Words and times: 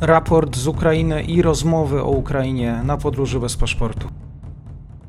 raport 0.00 0.56
z 0.56 0.66
Ukrainy 0.66 1.22
i 1.22 1.42
rozmowy 1.42 2.02
o 2.02 2.10
Ukrainie 2.10 2.82
na 2.84 2.96
podróży 2.96 3.40
bez 3.40 3.56
paszportu. 3.56 4.08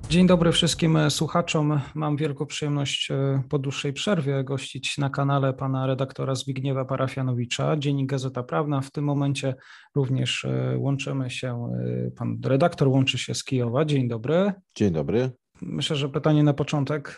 Dzień 0.10 0.28
dobry 0.28 0.52
wszystkim 0.52 0.98
słuchaczom. 1.10 1.80
Mam 1.96 2.18
wielką 2.18 2.46
przyjemność 2.46 3.12
e, 3.12 3.44
po 3.50 3.60
dłuższej 3.60 3.94
przerwie 3.94 4.44
gościć 4.44 4.98
na 4.98 5.10
kanale 5.10 5.54
pana 5.54 5.88
redaktora 5.88 6.36
Zbigniewa 6.36 6.86
Parafianowicza, 6.86 7.78
Dziennik 7.78 8.10
Gazeta 8.10 8.44
Prawna. 8.44 8.82
W 8.82 8.92
tym 8.92 9.04
momencie 9.04 9.56
również 9.96 10.46
e, 10.46 10.78
łączymy 10.78 11.30
się, 11.30 11.72
e, 12.08 12.12
pan 12.12 12.40
redaktor 12.46 12.88
łączy 12.88 13.18
się 13.18 13.34
z 13.34 13.44
Kijowa. 13.44 13.86
Dzień 13.86 14.08
dobry. 14.08 14.54
Dzień 14.76 14.92
dobry. 14.92 15.32
Myślę, 15.62 15.96
że 15.96 16.10
pytanie 16.10 16.44
na 16.44 16.54
początek. 16.54 17.18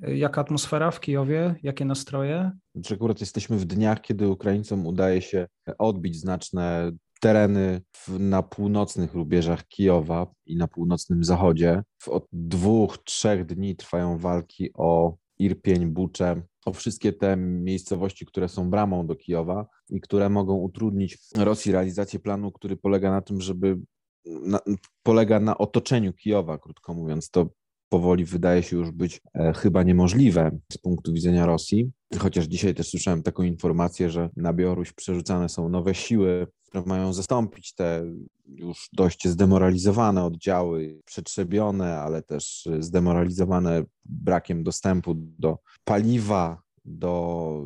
Jaka 0.00 0.40
atmosfera 0.40 0.90
w 0.90 1.00
Kijowie? 1.00 1.54
Jakie 1.62 1.84
nastroje? 1.84 2.50
Znaczy 2.74 2.94
akurat 2.94 3.20
jesteśmy 3.20 3.56
w 3.56 3.64
dniach, 3.64 4.00
kiedy 4.00 4.28
Ukraińcom 4.28 4.86
udaje 4.86 5.22
się 5.22 5.46
odbić 5.78 6.20
znaczne 6.20 6.92
tereny 7.20 7.80
w, 7.92 8.18
na 8.18 8.42
północnych 8.42 9.14
rubieżach 9.14 9.68
Kijowa 9.68 10.26
i 10.46 10.56
na 10.56 10.68
północnym 10.68 11.24
zachodzie. 11.24 11.82
Od 12.06 12.26
dwóch, 12.32 12.98
trzech 13.04 13.46
dni 13.46 13.76
trwają 13.76 14.18
walki 14.18 14.70
o 14.74 15.16
Irpień, 15.38 15.86
Bucze, 15.86 16.42
o 16.66 16.72
wszystkie 16.72 17.12
te 17.12 17.36
miejscowości, 17.36 18.26
które 18.26 18.48
są 18.48 18.70
bramą 18.70 19.06
do 19.06 19.16
Kijowa 19.16 19.66
i 19.88 20.00
które 20.00 20.28
mogą 20.28 20.54
utrudnić 20.54 21.18
Rosji 21.36 21.72
realizację 21.72 22.20
planu, 22.20 22.52
który 22.52 22.76
polega 22.76 23.10
na 23.10 23.20
tym, 23.20 23.40
żeby 23.40 23.78
na, 24.24 24.60
polega 25.02 25.40
na 25.40 25.58
otoczeniu 25.58 26.12
Kijowa, 26.12 26.58
krótko 26.58 26.94
mówiąc. 26.94 27.30
To 27.30 27.48
powoli 27.88 28.24
wydaje 28.24 28.62
się 28.62 28.76
już 28.76 28.90
być 28.90 29.20
e, 29.34 29.52
chyba 29.52 29.82
niemożliwe 29.82 30.58
z 30.72 30.78
punktu 30.78 31.12
widzenia 31.12 31.46
Rosji. 31.46 31.90
Chociaż 32.18 32.44
dzisiaj 32.44 32.74
też 32.74 32.88
słyszałem 32.88 33.22
taką 33.22 33.42
informację, 33.42 34.10
że 34.10 34.30
na 34.36 34.52
Białoruś 34.52 34.92
przerzucane 34.92 35.48
są 35.48 35.68
nowe 35.68 35.94
siły, 35.94 36.46
które 36.66 36.84
mają 36.86 37.12
zastąpić 37.12 37.74
te 37.74 38.04
już 38.46 38.88
dość 38.92 39.28
zdemoralizowane 39.28 40.24
oddziały, 40.24 41.00
przetrzebione, 41.04 41.98
ale 41.98 42.22
też 42.22 42.68
zdemoralizowane 42.78 43.82
brakiem 44.04 44.64
dostępu 44.64 45.14
do 45.16 45.58
paliwa, 45.84 46.62
do 46.84 47.64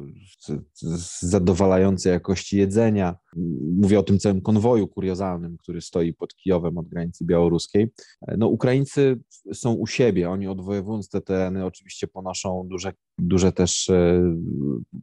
zadowalającej 1.21 2.13
jakości 2.13 2.57
jedzenia. 2.57 3.17
Mówię 3.77 3.99
o 3.99 4.03
tym 4.03 4.19
całym 4.19 4.41
konwoju 4.41 4.89
kuriozalnym, 4.89 5.57
który 5.59 5.81
stoi 5.81 6.15
pod 6.15 6.35
Kijowem 6.35 6.79
od 6.79 6.89
granicy 6.89 7.25
białoruskiej. 7.25 7.93
No, 8.39 8.49
Ukraińcy 8.49 9.21
są 9.53 9.73
u 9.73 9.87
siebie, 9.87 10.31
oni 10.31 10.49
odwojowując 10.49 11.09
te 11.09 11.21
tereny 11.21 11.65
oczywiście 11.65 12.07
ponoszą 12.07 12.67
duże, 12.71 12.93
duże 13.19 13.53
też 13.53 13.91
e, 13.91 14.23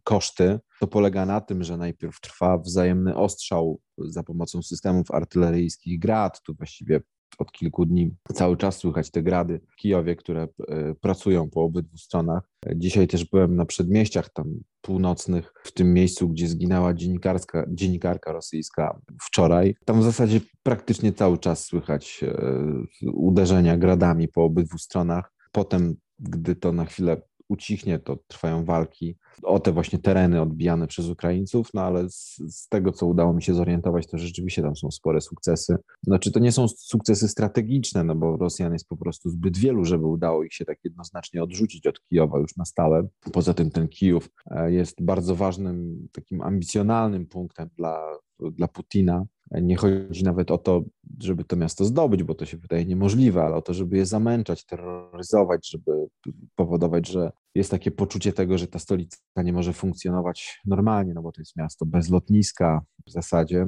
koszty. 0.03 0.59
To 0.79 0.87
polega 0.87 1.25
na 1.25 1.41
tym, 1.41 1.63
że 1.63 1.77
najpierw 1.77 2.21
trwa 2.21 2.57
wzajemny 2.57 3.15
ostrzał 3.15 3.79
za 3.97 4.23
pomocą 4.23 4.61
systemów 4.61 5.11
artyleryjskich 5.11 5.99
grad, 5.99 6.41
tu 6.41 6.53
właściwie 6.53 7.01
od 7.37 7.51
kilku 7.51 7.85
dni 7.85 8.15
cały 8.33 8.57
czas 8.57 8.77
słychać 8.77 9.11
te 9.11 9.23
grady 9.23 9.61
w 9.67 9.75
Kijowie, 9.75 10.15
które 10.15 10.47
e, 10.67 10.95
pracują 11.01 11.49
po 11.49 11.63
obydwu 11.63 11.97
stronach. 11.97 12.49
Dzisiaj 12.75 13.07
też 13.07 13.25
byłem 13.25 13.55
na 13.55 13.65
przedmieściach 13.65 14.29
tam 14.33 14.59
północnych, 14.81 15.53
w 15.63 15.71
tym 15.71 15.93
miejscu, 15.93 16.29
gdzie 16.29 16.47
zginęła 16.47 16.93
dziennikarska, 16.93 17.65
dziennikarka 17.69 18.31
rosyjska 18.31 18.99
wczoraj. 19.21 19.75
Tam 19.85 19.99
w 19.99 20.03
zasadzie 20.03 20.41
praktycznie 20.63 21.13
cały 21.13 21.37
czas 21.37 21.65
słychać 21.65 22.23
e, 22.23 23.11
uderzenia 23.13 23.77
gradami 23.77 24.27
po 24.27 24.43
obydwu 24.43 24.77
stronach. 24.77 25.31
Potem, 25.51 25.95
gdy 26.19 26.55
to 26.55 26.71
na 26.71 26.85
chwilę 26.85 27.21
ucichnie, 27.49 27.99
to 27.99 28.17
trwają 28.27 28.65
walki 28.65 29.17
o 29.43 29.59
te 29.59 29.71
właśnie 29.71 29.99
tereny 29.99 30.41
odbijane 30.41 30.87
przez 30.87 31.09
Ukraińców, 31.09 31.69
no 31.73 31.81
ale 31.81 32.09
z, 32.09 32.37
z, 32.49 32.67
tego, 32.67 32.91
co 32.91 33.05
udało 33.05 33.33
mi 33.33 33.43
się 33.43 33.53
zorientować, 33.53 34.07
to 34.07 34.17
rzeczywiście 34.17 34.61
tam 34.61 34.75
są 34.75 34.91
spore 34.91 35.21
sukcesy. 35.21 35.77
Znaczy, 36.03 36.31
to 36.31 36.39
nie 36.39 36.51
są 36.51 36.67
sukcesy 36.67 37.27
strategiczne, 37.27 38.03
no 38.03 38.15
bo 38.15 38.37
Rosjan 38.37 38.73
jest 38.73 38.87
po 38.87 38.97
prostu 38.97 39.29
zbyt 39.29 39.57
wielu, 39.57 39.85
żeby 39.85 40.07
udało 40.07 40.43
ich 40.43 40.53
się 40.53 40.65
tak 40.65 40.77
jednoznacznie 40.83 41.43
odrzucić 41.43 41.87
od 41.87 42.01
Kijowa 42.01 42.39
już 42.39 42.57
na 42.57 42.65
stałe. 42.65 43.07
Poza 43.33 43.53
tym 43.53 43.71
ten 43.71 43.87
Kijów 43.87 44.29
e, 44.51 44.71
jest 44.71 45.03
bardzo 45.03 45.35
ważnym, 45.35 46.07
takim 46.11 46.41
ambicjonalnym 46.41 47.25
punktem 47.25 47.69
dla, 47.77 48.17
dla 48.39 48.67
Putina. 48.67 49.25
Nie 49.51 49.75
chodzi 49.75 50.23
nawet 50.23 50.51
o 50.51 50.57
to, 50.57 50.83
żeby 51.23 51.43
to 51.43 51.55
miasto 51.55 51.85
zdobyć, 51.85 52.23
bo 52.23 52.35
to 52.35 52.45
się 52.45 52.57
wydaje 52.57 52.85
niemożliwe, 52.85 53.43
ale 53.43 53.55
o 53.55 53.61
to, 53.61 53.73
żeby 53.73 53.97
je 53.97 54.05
zamęczać, 54.05 54.65
terroryzować, 54.65 55.69
żeby 55.69 56.07
powodować, 56.55 57.07
że 57.07 57.31
jest 57.55 57.71
takie 57.71 57.91
poczucie 57.91 58.33
tego, 58.33 58.57
że 58.57 58.67
ta 58.67 58.79
stolica 58.79 59.17
nie 59.37 59.53
może 59.53 59.73
funkcjonować 59.73 60.59
normalnie, 60.65 61.13
no 61.13 61.21
bo 61.21 61.31
to 61.31 61.41
jest 61.41 61.55
miasto 61.55 61.85
bez 61.85 62.09
lotniska 62.09 62.81
w 63.07 63.11
zasadzie, 63.11 63.67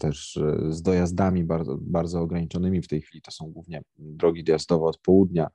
też 0.00 0.36
e, 0.36 0.72
z 0.72 0.82
dojazdami 0.82 1.44
bardzo, 1.44 1.78
bardzo 1.80 2.20
ograniczonymi 2.20 2.82
w 2.82 2.88
tej 2.88 3.00
chwili. 3.00 3.22
To 3.22 3.30
są 3.30 3.46
głównie 3.46 3.82
drogi 3.98 4.44
dojazdowe 4.44 4.86
od 4.86 4.98
południa 4.98 5.48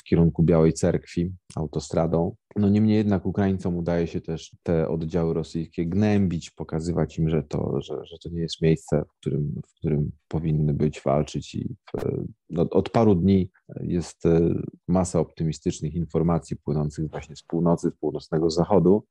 w 0.00 0.02
kierunku 0.02 0.42
Białej 0.42 0.72
Cerkwi 0.72 1.32
autostradą. 1.56 2.36
No 2.56 2.68
niemniej 2.68 2.96
jednak 2.96 3.26
Ukraińcom 3.26 3.76
udaje 3.76 4.06
się 4.06 4.20
też 4.20 4.56
te 4.62 4.88
oddziały 4.88 5.34
rosyjskie 5.34 5.86
gnębić, 5.86 6.50
pokazywać 6.50 7.18
im, 7.18 7.28
że 7.28 7.42
to, 7.42 7.80
że, 7.80 8.04
że 8.04 8.18
to 8.22 8.28
nie 8.28 8.40
jest 8.40 8.62
miejsce, 8.62 9.02
w 9.08 9.20
którym, 9.20 9.60
w 9.66 9.74
którym 9.74 10.10
powinny 10.28 10.74
być, 10.74 11.00
walczyć. 11.00 11.54
I 11.54 11.76
w, 11.96 12.24
no, 12.50 12.62
od 12.70 12.90
paru 12.90 13.14
dni 13.14 13.50
jest 13.80 14.26
e, 14.26 14.54
masa 14.88 15.20
optymistycznych 15.20 15.94
informacji 15.94 16.56
płynących 16.56 17.10
właśnie 17.10 17.36
z 17.36 17.42
północy, 17.42 17.90
z 17.90 18.00
północnego 18.00 18.50
zachodu. 18.50 19.06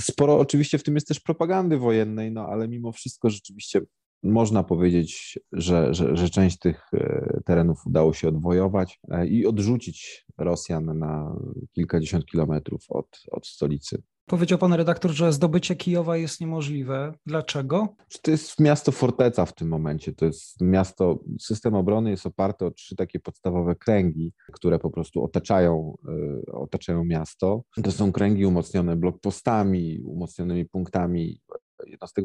Sporo 0.00 0.38
oczywiście 0.38 0.78
w 0.78 0.82
tym 0.82 0.94
jest 0.94 1.08
też 1.08 1.20
propagandy 1.20 1.78
wojennej, 1.78 2.32
no 2.32 2.46
ale 2.46 2.68
mimo 2.68 2.92
wszystko 2.92 3.30
rzeczywiście 3.30 3.80
można 4.22 4.64
powiedzieć, 4.64 5.38
że, 5.52 5.94
że, 5.94 6.16
że, 6.16 6.30
część 6.30 6.58
tych 6.58 6.82
e, 6.94 7.40
terenów 7.44 7.86
udało 7.86 8.12
się 8.12 8.28
odwojować 8.28 9.00
e, 9.10 9.26
i 9.26 9.46
odrzucić 9.46 10.26
Rosjan 10.38 10.98
na 10.98 11.36
kilkadziesiąt 11.72 12.26
kilometrów 12.26 12.84
od, 12.88 13.06
od 13.30 13.46
stolicy. 13.46 14.02
Powiedział 14.28 14.58
pan 14.58 14.72
redaktor, 14.72 15.10
że 15.10 15.32
zdobycie 15.32 15.76
Kijowa 15.76 16.16
jest 16.16 16.40
niemożliwe. 16.40 17.12
Dlaczego? 17.26 17.96
To 18.22 18.30
jest 18.30 18.60
miasto 18.60 18.92
forteca 18.92 19.46
w 19.46 19.54
tym 19.54 19.68
momencie. 19.68 20.12
To 20.12 20.26
jest 20.26 20.60
miasto, 20.60 21.18
system 21.40 21.74
obrony 21.74 22.10
jest 22.10 22.26
oparty 22.26 22.64
o 22.64 22.70
trzy 22.70 22.96
takie 22.96 23.20
podstawowe 23.20 23.76
kręgi, 23.76 24.32
które 24.52 24.78
po 24.78 24.90
prostu 24.90 25.24
otaczają, 25.24 25.96
e, 26.48 26.52
otaczają 26.52 27.04
miasto. 27.04 27.62
To 27.84 27.92
są 27.92 28.12
kręgi 28.12 28.46
umocnione 28.46 28.96
blokpostami, 28.96 30.00
umocnionymi 30.04 30.64
punktami 30.64 31.40
jednostek 31.86 32.24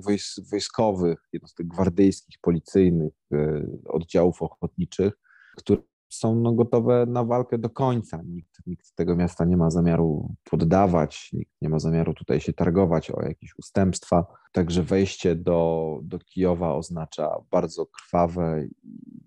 wojskowych, 0.52 1.30
jednostek 1.34 1.68
gwardyjskich, 1.68 2.38
policyjnych, 2.41 3.14
e, 3.34 3.68
oddziałów 3.88 4.41
ochotniczych, 4.41 5.14
które 5.58 5.81
są 6.14 6.36
no, 6.36 6.53
gotowe 6.53 7.06
na 7.08 7.24
walkę 7.24 7.58
do 7.58 7.69
końca. 7.69 8.22
Nikt, 8.25 8.68
nikt 8.68 8.96
tego 8.96 9.16
miasta 9.16 9.46
nie 9.46 9.58
ma 9.58 9.69
zamiaru 9.69 10.36
poddawać, 10.44 11.30
nikt 11.34 11.52
nie 11.62 11.69
ma 11.69 11.80
zamiaru 11.80 12.14
tutaj 12.14 12.40
się 12.40 12.53
targować 12.53 13.12
o 13.12 13.22
jakieś 13.22 13.58
ustępstwa. 13.58 14.25
Także 14.52 14.84
wejście 14.84 15.36
do, 15.36 16.00
do 16.03 16.20
Kijowa 16.20 16.75
oznacza 16.75 17.30
bardzo 17.52 17.85
krwawe 17.85 18.68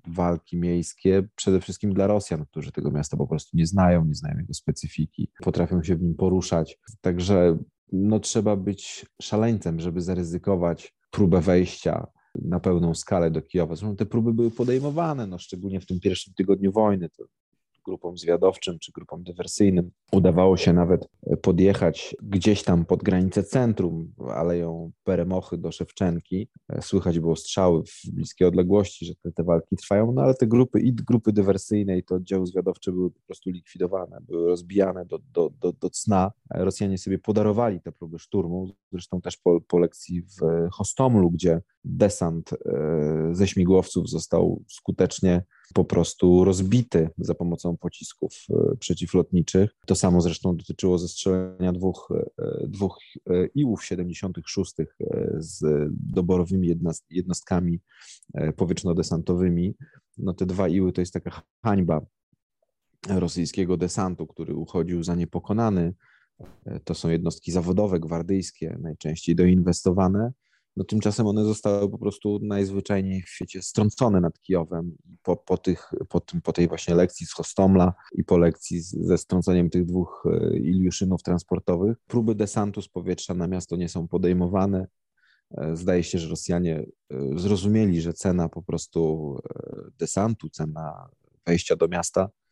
walki 0.06 0.56
miejskie, 0.56 1.28
przede 1.36 1.60
wszystkim 1.60 1.94
dla 1.94 2.06
Rosjan, 2.06 2.46
którzy 2.46 2.72
tego 2.72 2.90
miasta 2.90 3.16
po 3.16 3.26
prostu 3.26 3.56
nie 3.56 3.66
znają, 3.66 4.04
nie 4.04 4.14
znają 4.14 4.38
jego 4.38 4.54
specyfiki, 4.54 5.30
potrafią 5.44 5.82
się 5.82 5.96
w 5.96 6.02
nim 6.02 6.14
poruszać. 6.14 6.78
Także 7.00 7.58
no, 7.92 8.20
trzeba 8.20 8.56
być 8.56 9.06
szaleńcem, 9.22 9.80
żeby 9.80 10.00
zaryzykować 10.00 10.94
próbę 11.10 11.40
wejścia 11.40 12.06
na 12.34 12.60
pełną 12.60 12.94
skalę 12.94 13.30
do 13.30 13.42
Kijowa. 13.42 13.76
Zresztą 13.76 13.96
te 13.96 14.06
próby 14.06 14.32
były 14.32 14.50
podejmowane, 14.50 15.26
no, 15.26 15.38
szczególnie 15.38 15.80
w 15.80 15.86
tym 15.86 16.00
pierwszym 16.00 16.34
tygodniu 16.34 16.72
wojny. 16.72 17.08
To 17.08 17.24
grupom 17.86 18.18
zwiadowczym 18.18 18.78
czy 18.78 18.92
grupom 18.92 19.22
dywersyjnym. 19.22 19.90
Udawało 20.12 20.56
się 20.56 20.72
nawet 20.72 21.08
podjechać 21.42 22.16
gdzieś 22.22 22.62
tam 22.62 22.84
pod 22.84 23.02
granicę 23.02 23.42
centrum, 23.42 24.12
aleją 24.34 24.90
Peremochy 25.04 25.58
do 25.58 25.72
Szewczenki. 25.72 26.48
Słychać 26.80 27.20
było 27.20 27.36
strzały 27.36 27.82
w 27.84 28.10
bliskiej 28.12 28.48
odległości, 28.48 29.06
że 29.06 29.14
te, 29.14 29.32
te 29.32 29.44
walki 29.44 29.76
trwają, 29.76 30.12
no 30.12 30.22
ale 30.22 30.34
te 30.34 30.46
grupy 30.46 30.80
i 30.80 30.92
grupy 30.92 31.32
dywersyjne 31.32 31.98
i 31.98 32.04
te 32.04 32.14
oddziały 32.14 32.46
zwiadowcze 32.46 32.92
były 32.92 33.10
po 33.10 33.20
prostu 33.20 33.50
likwidowane, 33.50 34.18
były 34.20 34.48
rozbijane 34.48 35.06
do, 35.06 35.18
do, 35.18 35.50
do, 35.60 35.72
do 35.72 35.90
cna. 35.90 36.32
Rosjanie 36.50 36.98
sobie 36.98 37.18
podarowali 37.18 37.80
te 37.80 37.92
próby 37.92 38.18
szturmu, 38.18 38.74
zresztą 38.96 39.20
też 39.20 39.36
po, 39.36 39.60
po 39.60 39.78
lekcji 39.78 40.22
w 40.22 40.68
Hostomlu, 40.70 41.30
gdzie 41.30 41.60
desant 41.86 42.52
e, 42.52 43.28
ze 43.32 43.48
śmigłowców 43.48 44.10
został 44.10 44.64
skutecznie 44.68 45.44
po 45.74 45.84
prostu 45.84 46.44
rozbity 46.44 47.10
za 47.18 47.34
pomocą 47.34 47.76
pocisków 47.76 48.32
e, 48.50 48.76
przeciwlotniczych. 48.76 49.70
To 49.86 49.94
samo 49.94 50.20
zresztą 50.20 50.56
dotyczyło 50.56 50.98
zestrzelenia 50.98 51.72
dwóch, 51.72 52.08
e, 52.38 52.66
dwóch 52.68 52.98
Iłów 53.54 53.84
76 53.84 54.74
z 55.38 55.64
doborowymi 55.90 56.74
jednostkami 57.10 57.80
powietrzno-desantowymi. 58.56 59.74
No 60.18 60.34
te 60.34 60.46
dwa 60.46 60.68
Iły 60.68 60.92
to 60.92 61.00
jest 61.00 61.12
taka 61.12 61.42
hańba 61.64 62.00
rosyjskiego 63.08 63.76
desantu, 63.76 64.26
który 64.26 64.54
uchodził 64.54 65.02
za 65.02 65.14
niepokonany. 65.14 65.94
To 66.84 66.94
są 66.94 67.08
jednostki 67.08 67.52
zawodowe, 67.52 68.00
gwardyjskie, 68.00 68.78
najczęściej 68.80 69.36
doinwestowane 69.36 70.32
No 70.76 70.84
tymczasem 70.84 71.26
one 71.26 71.44
zostały 71.44 71.90
po 71.90 71.98
prostu 71.98 72.38
najzwyczajniej 72.42 73.22
w 73.22 73.28
świecie 73.28 73.62
strącone 73.62 74.20
nad 74.20 74.40
Kijowem 74.40 74.96
po, 75.22 75.36
po, 75.36 75.58
tych, 75.58 75.90
po, 76.08 76.20
tym, 76.20 76.40
po 76.42 76.52
tej 76.52 76.68
właśnie 76.68 76.94
lekcji 76.94 77.26
z 77.26 77.32
Hostomla 77.32 77.94
i 78.12 78.24
po 78.24 78.38
lekcji 78.38 78.80
z, 78.80 78.90
ze 78.90 79.18
strąceniem 79.18 79.70
tych 79.70 79.84
dwóch 79.84 80.24
e, 80.26 80.56
Iliuszynów 80.56 81.22
transportowych. 81.22 81.96
Próby 82.06 82.34
desantu 82.34 82.82
z 82.82 82.88
powietrza 82.88 83.34
na 83.34 83.46
miasto 83.46 83.76
nie 83.76 83.88
są 83.88 84.08
podejmowane. 84.08 84.86
E, 85.50 85.76
zdaje 85.76 86.02
się, 86.02 86.18
że 86.18 86.28
Rosjanie 86.28 86.86
e, 87.10 87.38
zrozumieli, 87.38 88.00
że 88.00 88.12
cena 88.12 88.48
po 88.48 88.62
prostu 88.62 89.34
desantu, 89.98 90.48
cena 90.48 91.08
wejścia 91.46 91.76
do 91.76 91.88
miasta 91.88 92.28
E, 92.28 92.45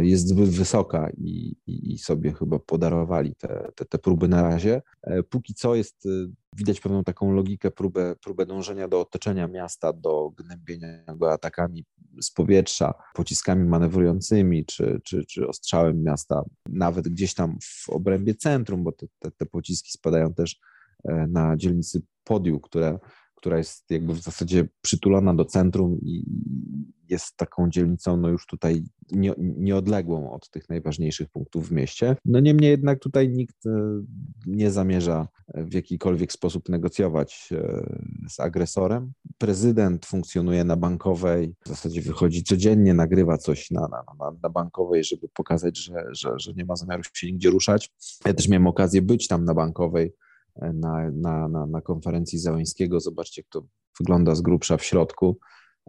jest 0.00 0.28
zbyt 0.28 0.48
wysoka 0.48 1.10
i, 1.10 1.56
i, 1.66 1.92
i, 1.92 1.98
sobie 1.98 2.32
chyba 2.32 2.58
podarowali 2.58 3.34
te, 3.34 3.72
te, 3.74 3.84
te, 3.84 3.98
próby 3.98 4.28
na 4.28 4.42
razie. 4.42 4.82
E, 5.02 5.22
póki 5.22 5.54
co 5.54 5.74
jest, 5.74 6.06
e, 6.06 6.08
widać 6.56 6.80
pewną 6.80 7.04
taką 7.04 7.32
logikę, 7.32 7.70
próbę, 7.70 8.14
próbę 8.16 8.46
dążenia 8.46 8.88
do 8.88 9.00
otoczenia 9.00 9.48
miasta, 9.48 9.92
do 9.92 10.30
gnębienia 10.30 11.04
go 11.16 11.32
atakami 11.32 11.84
z 12.22 12.30
powietrza, 12.30 12.94
pociskami 13.14 13.68
manewrującymi, 13.68 14.64
czy, 14.66 15.00
czy, 15.04 15.24
czy 15.24 15.48
ostrzałem 15.48 16.02
miasta, 16.02 16.42
nawet 16.68 17.08
gdzieś 17.08 17.34
tam 17.34 17.58
w 17.62 17.88
obrębie 17.90 18.34
centrum, 18.34 18.84
bo 18.84 18.92
te, 18.92 19.06
te, 19.18 19.30
te 19.30 19.46
pociski 19.46 19.90
spadają 19.90 20.34
też 20.34 20.60
na 21.28 21.56
dzielnicy 21.56 22.02
Podiu, 22.24 22.60
które 22.60 22.98
która 23.44 23.58
jest 23.58 23.90
jakby 23.90 24.14
w 24.14 24.20
zasadzie 24.20 24.68
przytulona 24.80 25.34
do 25.34 25.44
centrum 25.44 25.98
i 26.02 26.24
jest 27.08 27.36
taką 27.36 27.70
dzielnicą 27.70 28.16
no 28.16 28.28
już 28.28 28.46
tutaj 28.46 28.84
nie, 29.12 29.34
nieodległą 29.38 30.32
od 30.32 30.50
tych 30.50 30.68
najważniejszych 30.68 31.28
punktów 31.28 31.68
w 31.68 31.72
mieście. 31.72 32.16
No 32.24 32.40
niemniej 32.40 32.70
jednak 32.70 32.98
tutaj 32.98 33.28
nikt 33.28 33.66
e, 33.66 33.70
nie 34.46 34.70
zamierza 34.70 35.28
w 35.54 35.74
jakikolwiek 35.74 36.32
sposób 36.32 36.68
negocjować 36.68 37.48
e, 37.52 37.86
z 38.28 38.40
agresorem. 38.40 39.12
Prezydent 39.38 40.06
funkcjonuje 40.06 40.64
na 40.64 40.76
bankowej, 40.76 41.54
w 41.64 41.68
zasadzie 41.68 42.00
wychodzi 42.00 42.44
codziennie, 42.44 42.94
nagrywa 42.94 43.38
coś 43.38 43.70
na, 43.70 43.88
na, 43.88 44.32
na 44.42 44.50
bankowej, 44.50 45.04
żeby 45.04 45.28
pokazać, 45.28 45.78
że, 45.78 46.04
że, 46.12 46.34
że 46.36 46.52
nie 46.52 46.64
ma 46.64 46.76
zamiaru 46.76 47.02
się 47.14 47.26
nigdzie 47.26 47.50
ruszać. 47.50 47.92
Ja 48.26 48.34
też 48.34 48.48
miałem 48.48 48.66
okazję 48.66 49.02
być 49.02 49.28
tam 49.28 49.44
na 49.44 49.54
bankowej 49.54 50.14
na, 50.56 51.10
na, 51.10 51.48
na, 51.48 51.66
na 51.66 51.80
konferencji 51.80 52.38
Załęskiego. 52.38 53.00
Zobaczcie, 53.00 53.42
jak 53.42 53.48
to 53.48 53.66
wygląda 54.00 54.34
z 54.34 54.40
grubsza 54.40 54.76
w 54.76 54.84
środku. 54.84 55.38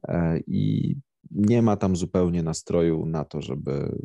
E, 0.08 0.40
I 0.48 0.96
nie 1.32 1.62
ma 1.62 1.78
tam 1.78 1.96
zupełnie 1.96 2.44
nastroju 2.44 3.06
na 3.06 3.26
to, 3.26 3.42
żeby 3.42 3.98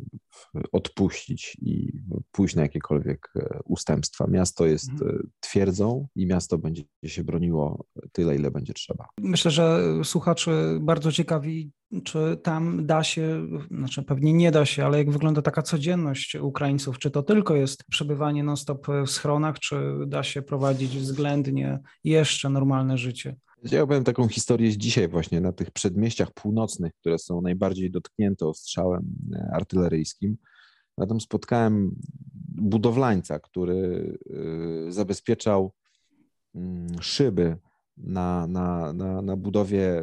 odpuścić 0.71 1.57
i 1.61 1.91
pójść 2.31 2.55
na 2.55 2.61
jakiekolwiek 2.61 3.31
e, 3.35 3.59
ustępstwa. 3.65 4.27
Miasto 4.27 4.65
jest 4.65 4.89
mhm. 4.89 5.15
e, 5.15 5.19
twierdzą 5.39 6.07
i 6.15 6.27
miasto 6.27 6.57
będzie 6.57 6.83
się 7.05 7.23
broniło 7.23 7.85
tyle, 8.11 8.35
ile 8.35 8.51
będzie 8.51 8.73
trzeba. 8.73 9.05
Myślę, 9.21 9.51
że 9.51 9.83
słuchacze 10.03 10.79
bardzo 10.81 11.11
ciekawi, 11.11 11.71
czy 12.03 12.39
tam 12.43 12.85
da 12.85 13.03
się, 13.03 13.47
znaczy 13.71 14.03
pewnie 14.03 14.33
nie 14.33 14.51
da 14.51 14.65
się, 14.65 14.85
ale 14.85 14.97
jak 14.97 15.11
wygląda 15.11 15.41
taka 15.41 15.61
codzienność 15.61 16.35
Ukraińców? 16.35 16.99
Czy 16.99 17.11
to 17.11 17.23
tylko 17.23 17.55
jest 17.55 17.83
przebywanie 17.83 18.43
non-stop 18.43 18.87
w 19.05 19.09
schronach, 19.09 19.59
czy 19.59 19.93
da 20.07 20.23
się 20.23 20.41
prowadzić 20.41 20.97
względnie 20.97 21.79
jeszcze 22.03 22.49
normalne 22.49 22.97
życie? 22.97 23.35
Ja 23.63 23.83
opowiem 23.83 24.03
taką 24.03 24.27
historię 24.27 24.71
z 24.71 24.77
dzisiaj 24.77 25.07
właśnie 25.07 25.41
na 25.41 25.51
tych 25.51 25.71
przedmieściach 25.71 26.31
północnych, 26.31 26.93
które 26.93 27.19
są 27.19 27.41
najbardziej 27.41 27.91
dotknięte 27.91 28.47
ostrzałem 28.47 29.15
e, 29.33 29.51
artyleryjskim. 29.53 30.37
Na 30.97 31.07
tym 31.07 31.21
spotkałem 31.21 31.95
budowlańca, 32.47 33.39
który 33.39 34.17
e, 34.87 34.91
zabezpieczał 34.91 35.71
mm, 36.55 37.01
szyby 37.01 37.57
na, 37.97 38.47
na, 38.47 38.93
na, 38.93 39.21
na 39.21 39.35
budowie 39.35 40.01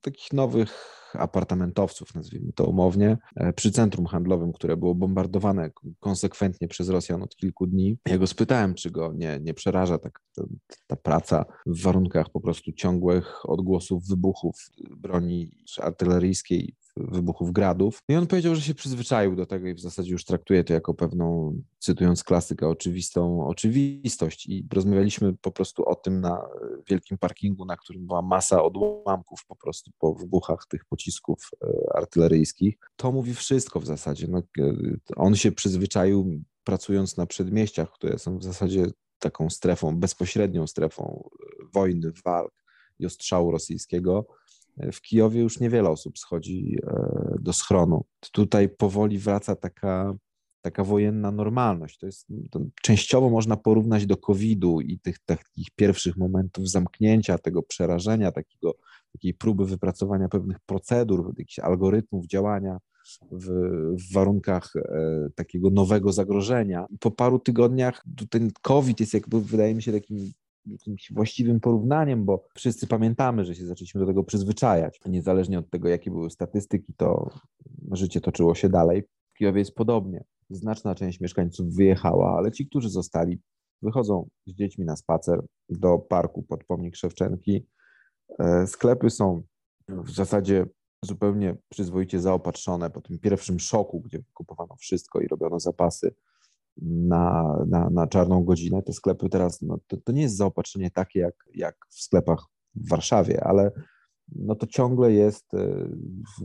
takich 0.00 0.32
nowych 0.32 0.99
apartamentowców, 1.16 2.14
nazwijmy 2.14 2.52
to 2.52 2.64
umownie, 2.64 3.18
e, 3.36 3.52
przy 3.52 3.72
centrum 3.72 4.06
handlowym, 4.06 4.52
które 4.52 4.76
było 4.76 4.94
bombardowane 4.94 5.70
konsekwentnie 6.00 6.68
przez 6.68 6.88
Rosjan 6.88 7.22
od 7.22 7.36
kilku 7.36 7.66
dni. 7.66 7.98
Ja 8.06 8.18
go 8.18 8.26
spytałem, 8.26 8.74
czy 8.74 8.90
go 8.90 9.12
nie, 9.12 9.38
nie 9.42 9.54
przeraża 9.54 9.98
tak, 9.98 10.20
ta, 10.34 10.42
ta 10.86 10.96
praca 10.96 11.44
w 11.66 11.82
warunkach 11.82 12.30
po 12.30 12.40
prostu 12.40 12.72
ciągłych 12.72 13.50
odgłosów 13.50 14.06
wybuchów 14.06 14.70
broni 14.96 15.50
artyleryjskiej 15.78 16.74
wybuchów 16.96 17.52
gradów. 17.52 18.02
I 18.08 18.16
on 18.16 18.26
powiedział, 18.26 18.54
że 18.54 18.62
się 18.62 18.74
przyzwyczaił 18.74 19.36
do 19.36 19.46
tego 19.46 19.68
i 19.68 19.74
w 19.74 19.80
zasadzie 19.80 20.12
już 20.12 20.24
traktuje 20.24 20.64
to 20.64 20.72
jako 20.72 20.94
pewną, 20.94 21.56
cytując 21.78 22.24
klasykę, 22.24 22.68
oczywistą 22.68 23.46
oczywistość. 23.46 24.46
I 24.46 24.66
rozmawialiśmy 24.72 25.32
po 25.32 25.50
prostu 25.50 25.84
o 25.84 25.94
tym 25.94 26.20
na 26.20 26.42
wielkim 26.88 27.18
parkingu, 27.18 27.64
na 27.64 27.76
którym 27.76 28.06
była 28.06 28.22
masa 28.22 28.62
odłamków 28.62 29.44
po 29.48 29.56
prostu 29.56 29.90
po 29.98 30.14
wybuchach 30.14 30.66
tych 30.68 30.84
pocisków 31.00 31.50
e, 31.64 31.96
artyleryjskich. 31.96 32.78
To 32.96 33.12
mówi 33.12 33.34
wszystko 33.34 33.80
w 33.80 33.86
zasadzie. 33.86 34.26
No, 34.28 34.38
e, 34.38 34.72
on 35.16 35.36
się 35.36 35.52
przyzwyczaił 35.52 36.42
pracując 36.64 37.16
na 37.16 37.26
przedmieściach, 37.26 37.92
które 37.92 38.18
są 38.18 38.38
w 38.38 38.44
zasadzie 38.44 38.86
taką 39.18 39.50
strefą, 39.50 39.96
bezpośrednią 39.96 40.66
strefą 40.66 41.28
e, 41.32 41.64
wojny, 41.74 42.12
walk 42.24 42.52
i 42.98 43.06
ostrzału 43.06 43.50
rosyjskiego 43.50 44.26
w 44.92 45.00
Kijowie 45.00 45.40
już 45.40 45.60
niewiele 45.60 45.90
osób 45.90 46.18
schodzi 46.18 46.78
do 47.40 47.52
schronu. 47.52 48.04
Tutaj 48.32 48.68
powoli 48.68 49.18
wraca 49.18 49.56
taka, 49.56 50.14
taka 50.62 50.84
wojenna 50.84 51.30
normalność. 51.30 51.98
To 51.98 52.06
jest 52.06 52.26
to 52.50 52.60
częściowo 52.82 53.30
można 53.30 53.56
porównać 53.56 54.06
do 54.06 54.16
COVID-u 54.16 54.80
i 54.80 54.98
tych 54.98 55.18
takich 55.18 55.70
pierwszych 55.76 56.16
momentów 56.16 56.70
zamknięcia, 56.70 57.38
tego 57.38 57.62
przerażenia, 57.62 58.32
takiego, 58.32 58.74
takiej 59.12 59.34
próby 59.34 59.66
wypracowania 59.66 60.28
pewnych 60.28 60.60
procedur, 60.60 61.34
jakichś 61.38 61.58
algorytmów 61.58 62.26
działania. 62.26 62.78
W, 63.32 63.46
w, 63.98 64.12
warunkach 64.12 64.72
e, 64.76 65.28
takiego 65.34 65.70
nowego 65.70 66.12
zagrożenia. 66.12 66.86
Po 67.00 67.10
paru 67.10 67.38
tygodniach 67.38 68.04
ten 68.30 68.50
COVID 68.62 69.00
jest 69.00 69.14
jakby, 69.14 69.40
wydaje 69.40 69.74
mi 69.74 69.82
się, 69.82 69.92
takim 69.92 70.32
jakimś 70.66 71.12
właściwym 71.12 71.60
porównaniem, 71.60 72.24
bo 72.24 72.48
wszyscy 72.54 72.86
pamiętamy, 72.86 73.44
że 73.44 73.54
się 73.54 73.66
zaczęliśmy 73.66 74.00
do 74.00 74.06
tego 74.06 74.24
przyzwyczajać. 74.24 75.00
Niezależnie 75.06 75.58
od 75.58 75.70
tego, 75.70 75.88
jakie 75.88 76.10
były 76.10 76.30
statystyki, 76.30 76.92
to 76.96 77.30
życie 77.92 78.20
toczyło 78.20 78.54
się 78.54 78.68
dalej. 78.68 79.02
Kijowie 79.40 79.58
jest 79.58 79.74
podobnie. 79.74 80.24
Znaczna 80.50 80.94
część 80.94 81.20
mieszkańców 81.20 81.74
wyjechała, 81.74 82.36
ale 82.36 82.52
ci, 82.52 82.66
którzy 82.66 82.90
zostali, 82.90 83.40
wychodzą 83.82 84.28
z 84.46 84.54
dziećmi 84.54 84.84
na 84.84 84.96
spacer 84.96 85.42
do 85.68 85.98
parku 85.98 86.42
pod 86.42 86.64
pomnik 86.64 86.96
Szewczenki. 86.96 87.66
E, 88.38 88.66
sklepy 88.66 89.10
są 89.10 89.42
w 89.88 90.10
zasadzie 90.10 90.66
zupełnie 91.04 91.56
przyzwoicie 91.68 92.20
zaopatrzone 92.20 92.90
po 92.90 93.00
tym 93.00 93.18
pierwszym 93.18 93.60
szoku, 93.60 94.00
gdzie 94.00 94.22
kupowano 94.34 94.76
wszystko 94.76 95.20
i 95.20 95.28
robiono 95.28 95.60
zapasy 95.60 96.14
na, 96.82 97.56
na, 97.68 97.90
na 97.90 98.06
czarną 98.06 98.44
godzinę. 98.44 98.82
Te 98.82 98.92
sklepy 98.92 99.28
teraz, 99.28 99.62
no, 99.62 99.78
to, 99.86 99.96
to 99.96 100.12
nie 100.12 100.22
jest 100.22 100.36
zaopatrzenie 100.36 100.90
takie 100.90 101.20
jak, 101.20 101.34
jak 101.54 101.76
w 101.90 102.00
sklepach 102.00 102.44
w 102.74 102.88
Warszawie, 102.88 103.44
ale 103.44 103.70
no 104.36 104.54
to 104.54 104.66
ciągle 104.66 105.12
jest 105.12 105.54
e, 105.54 105.88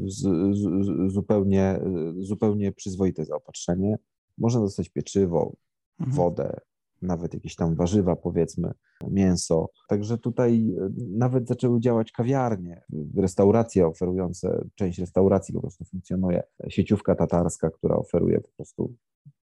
z, 0.07 0.21
z, 0.57 1.13
zupełnie, 1.13 1.79
zupełnie 2.19 2.71
przyzwoite 2.71 3.25
zaopatrzenie. 3.25 3.97
Można 4.37 4.61
dostać 4.61 4.89
pieczywo, 4.89 5.55
mhm. 5.99 6.17
wodę, 6.17 6.59
nawet 7.01 7.33
jakieś 7.33 7.55
tam 7.55 7.75
warzywa, 7.75 8.15
powiedzmy, 8.15 8.71
mięso. 9.11 9.69
Także 9.89 10.17
tutaj 10.17 10.75
e, 10.81 10.89
nawet 11.17 11.47
zaczęły 11.47 11.79
działać 11.79 12.11
kawiarnie, 12.11 12.83
restauracje 13.17 13.87
oferujące, 13.87 14.65
część 14.75 14.99
restauracji 14.99 15.53
po 15.53 15.61
prostu 15.61 15.85
funkcjonuje, 15.85 16.43
sieciówka 16.69 17.15
tatarska, 17.15 17.69
która 17.69 17.95
oferuje 17.95 18.41
po 18.41 18.49
prostu 18.57 18.93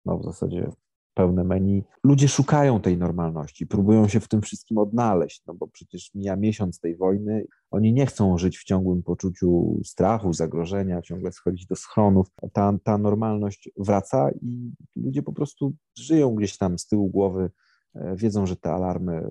no 0.04 0.18
w 0.18 0.24
zasadzie 0.24 0.70
pełne 1.18 1.44
menu. 1.44 1.84
Ludzie 2.04 2.28
szukają 2.28 2.80
tej 2.80 2.98
normalności, 2.98 3.66
próbują 3.66 4.08
się 4.08 4.20
w 4.20 4.28
tym 4.28 4.42
wszystkim 4.42 4.78
odnaleźć, 4.78 5.42
no 5.46 5.54
bo 5.54 5.68
przecież 5.68 6.14
mija 6.14 6.36
miesiąc 6.36 6.80
tej 6.80 6.96
wojny. 6.96 7.46
Oni 7.70 7.92
nie 7.92 8.06
chcą 8.06 8.38
żyć 8.38 8.58
w 8.58 8.64
ciągłym 8.64 9.02
poczuciu 9.02 9.80
strachu, 9.84 10.32
zagrożenia, 10.32 11.02
ciągle 11.02 11.32
schodzić 11.32 11.66
do 11.66 11.76
schronów. 11.76 12.26
Ta, 12.52 12.72
ta 12.84 12.98
normalność 12.98 13.70
wraca 13.76 14.30
i 14.42 14.72
ludzie 14.96 15.22
po 15.22 15.32
prostu 15.32 15.72
żyją 15.98 16.34
gdzieś 16.34 16.58
tam 16.58 16.78
z 16.78 16.86
tyłu 16.86 17.08
głowy, 17.08 17.50
e, 17.94 18.16
wiedzą, 18.16 18.46
że 18.46 18.56
te 18.56 18.72
alarmy 18.72 19.12
e, 19.14 19.30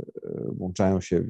włączają 0.58 1.02
się 1.02 1.24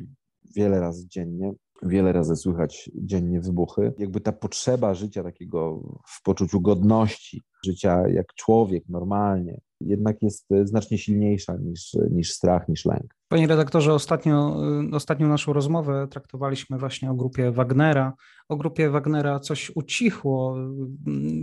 wiele 0.56 0.80
razy 0.80 1.08
dziennie. 1.08 1.54
Wiele 1.84 2.12
razy 2.12 2.36
słychać 2.36 2.92
dziennie 2.96 3.42
wybuchy. 3.42 3.94
Jakby 3.98 4.22
ta 4.22 4.32
potrzeba 4.32 4.94
życia 4.94 5.24
takiego 5.24 5.84
w 6.08 6.24
poczuciu 6.24 6.62
godności, 6.62 7.42
życia 7.66 8.08
jak 8.08 8.34
człowiek 8.34 8.84
normalnie, 8.90 9.62
jednak 9.82 10.22
jest 10.22 10.48
znacznie 10.64 10.98
silniejsza 10.98 11.58
niż, 11.58 11.98
niż 12.12 12.34
strach, 12.34 12.70
niż 12.70 12.86
lęk. 12.86 13.17
Panie 13.30 13.48
redaktorze, 13.48 13.94
ostatnio, 13.94 14.58
y, 14.92 14.96
ostatnią 14.96 15.28
naszą 15.28 15.54
rozmowę 15.54 16.08
traktowaliśmy 16.12 16.78
właśnie 16.78 17.12
o 17.12 17.14
grupie 17.14 17.52
Wagnera. 17.52 18.14
O 18.50 18.56
grupie 18.56 18.90
Wagnera 18.90 19.40
coś 19.40 19.72
ucichło. 19.76 20.58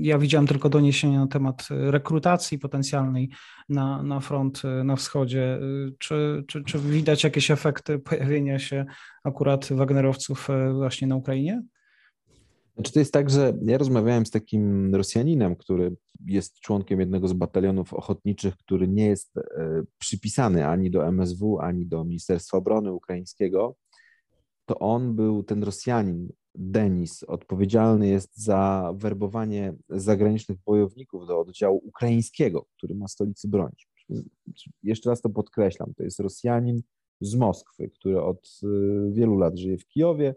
Ja 0.01 0.19
widziałem 0.19 0.47
tylko 0.47 0.69
doniesienia 0.69 1.21
na 1.21 1.27
temat 1.27 1.69
rekrutacji 1.71 2.59
potencjalnej 2.59 3.31
na, 3.69 4.03
na 4.03 4.21
front 4.21 4.63
y, 4.65 4.85
na 4.85 4.97
wschodzie. 4.97 5.59
Y, 5.63 5.95
czy, 5.99 6.45
czy, 6.49 6.65
czy 6.65 6.79
widać 6.79 7.25
jakieś 7.25 7.51
efekty 7.51 7.99
pojawienia 7.99 8.59
się 8.59 8.85
akurat 9.25 9.69
Wagnerowców 9.73 10.49
właśnie 10.75 11.07
na 11.09 11.17
Ukrainie? 11.17 11.63
Znaczy 12.75 12.93
to 12.93 12.99
jest 12.99 13.13
tak, 13.13 13.31
że 13.31 13.53
ja 13.63 13.79
rozmawiałem 13.79 14.27
z 14.27 14.31
takim 14.31 14.95
Rosjaninem, 14.95 15.57
który 15.57 15.97
jest 16.27 16.61
członkiem 16.61 17.01
jednego 17.01 17.29
z 17.29 17.33
batalionów 17.33 17.95
ochotniczych, 17.95 18.57
który 18.57 18.89
nie 18.89 19.07
jest 19.07 19.37
e, 19.37 19.83
przypisany 19.99 20.67
ani 20.67 20.91
do 20.91 21.07
MSW, 21.07 21.59
ani 21.61 21.87
do 21.87 22.05
Ministerstwa 22.05 22.59
Obrony 22.59 22.93
Ukraińskiego. 22.93 23.77
To 24.67 24.79
on 24.79 25.17
był 25.17 25.43
ten 25.43 25.63
Rosjanin, 25.63 26.29
Denis, 26.55 27.23
odpowiedzialny 27.23 28.09
jest 28.09 28.37
za 28.37 28.93
werbowanie 28.97 29.75
zagranicznych 29.89 30.59
bojowników 30.67 31.27
do 31.27 31.41
oddziału 31.41 31.81
ukraińskiego, 31.85 32.67
który 32.77 32.95
ma 32.95 33.09
stolicy 33.09 33.49
bronić. 33.49 33.89
Jeszcze 34.83 35.11
raz 35.11 35.21
to 35.21 35.31
podkreślam, 35.31 35.95
to 35.95 36.03
jest 36.03 36.21
Rosjanin 36.21 36.83
z 37.21 37.35
Moskwy, 37.35 37.91
który 37.91 38.23
od 38.23 38.61
e, 38.63 38.67
wielu 39.13 39.39
lat 39.39 39.59
żyje 39.59 39.79
w 39.79 39.87
Kijowie, 39.87 40.35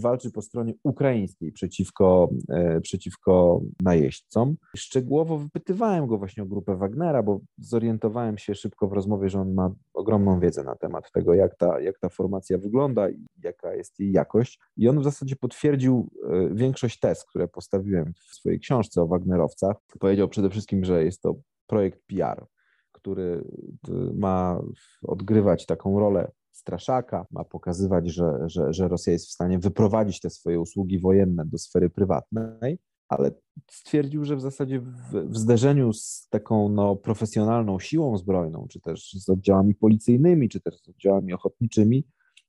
walczy 0.00 0.30
po 0.30 0.42
stronie 0.42 0.74
ukraińskiej 0.82 1.52
przeciwko, 1.52 2.30
e, 2.48 2.80
przeciwko 2.80 3.60
najeźdźcom. 3.82 4.56
Szczegółowo 4.76 5.38
wypytywałem 5.38 6.06
go 6.06 6.18
właśnie 6.18 6.42
o 6.42 6.46
grupę 6.46 6.76
Wagnera, 6.76 7.22
bo 7.22 7.40
zorientowałem 7.58 8.38
się 8.38 8.54
szybko 8.54 8.88
w 8.88 8.92
rozmowie, 8.92 9.28
że 9.28 9.40
on 9.40 9.54
ma 9.54 9.70
ogromną 9.94 10.40
wiedzę 10.40 10.64
na 10.64 10.76
temat 10.76 11.12
tego, 11.12 11.34
jak 11.34 11.56
ta, 11.56 11.80
jak 11.80 11.98
ta 11.98 12.08
formacja 12.08 12.58
wygląda 12.58 13.10
i 13.10 13.26
jaka 13.42 13.74
jest 13.74 14.00
jej 14.00 14.12
jakość. 14.12 14.58
I 14.76 14.88
on 14.88 15.00
w 15.00 15.04
zasadzie 15.04 15.36
potwierdził 15.36 16.08
e, 16.22 16.54
większość 16.54 17.00
tez, 17.00 17.24
które 17.24 17.48
postawiłem 17.48 18.12
w 18.14 18.34
swojej 18.34 18.60
książce 18.60 19.02
o 19.02 19.06
Wagnerowcach. 19.06 19.76
Powiedział 20.00 20.28
przede 20.28 20.50
wszystkim, 20.50 20.84
że 20.84 21.04
jest 21.04 21.22
to 21.22 21.34
projekt 21.66 22.00
PR, 22.06 22.46
który 22.92 23.44
e, 23.88 23.92
ma 24.14 24.60
odgrywać 25.02 25.66
taką 25.66 26.00
rolę 26.00 26.30
straszaka, 26.64 27.26
ma 27.30 27.44
pokazywać, 27.44 28.08
że, 28.08 28.38
że, 28.46 28.72
że 28.72 28.88
Rosja 28.88 29.12
jest 29.12 29.26
w 29.26 29.32
stanie 29.32 29.58
wyprowadzić 29.58 30.20
te 30.20 30.30
swoje 30.30 30.60
usługi 30.60 30.98
wojenne 30.98 31.44
do 31.46 31.58
sfery 31.58 31.90
prywatnej, 31.90 32.78
ale 33.08 33.30
stwierdził, 33.70 34.24
że 34.24 34.36
w 34.36 34.40
zasadzie 34.40 34.80
w, 34.80 35.12
w 35.12 35.36
zderzeniu 35.36 35.92
z 35.92 36.28
taką 36.30 36.68
no, 36.68 36.96
profesjonalną 36.96 37.80
siłą 37.80 38.18
zbrojną, 38.18 38.66
czy 38.70 38.80
też 38.80 39.12
z 39.12 39.28
oddziałami 39.28 39.74
policyjnymi, 39.74 40.48
czy 40.48 40.60
też 40.60 40.80
z 40.82 40.88
oddziałami 40.88 41.32
ochotniczymi, 41.32 42.04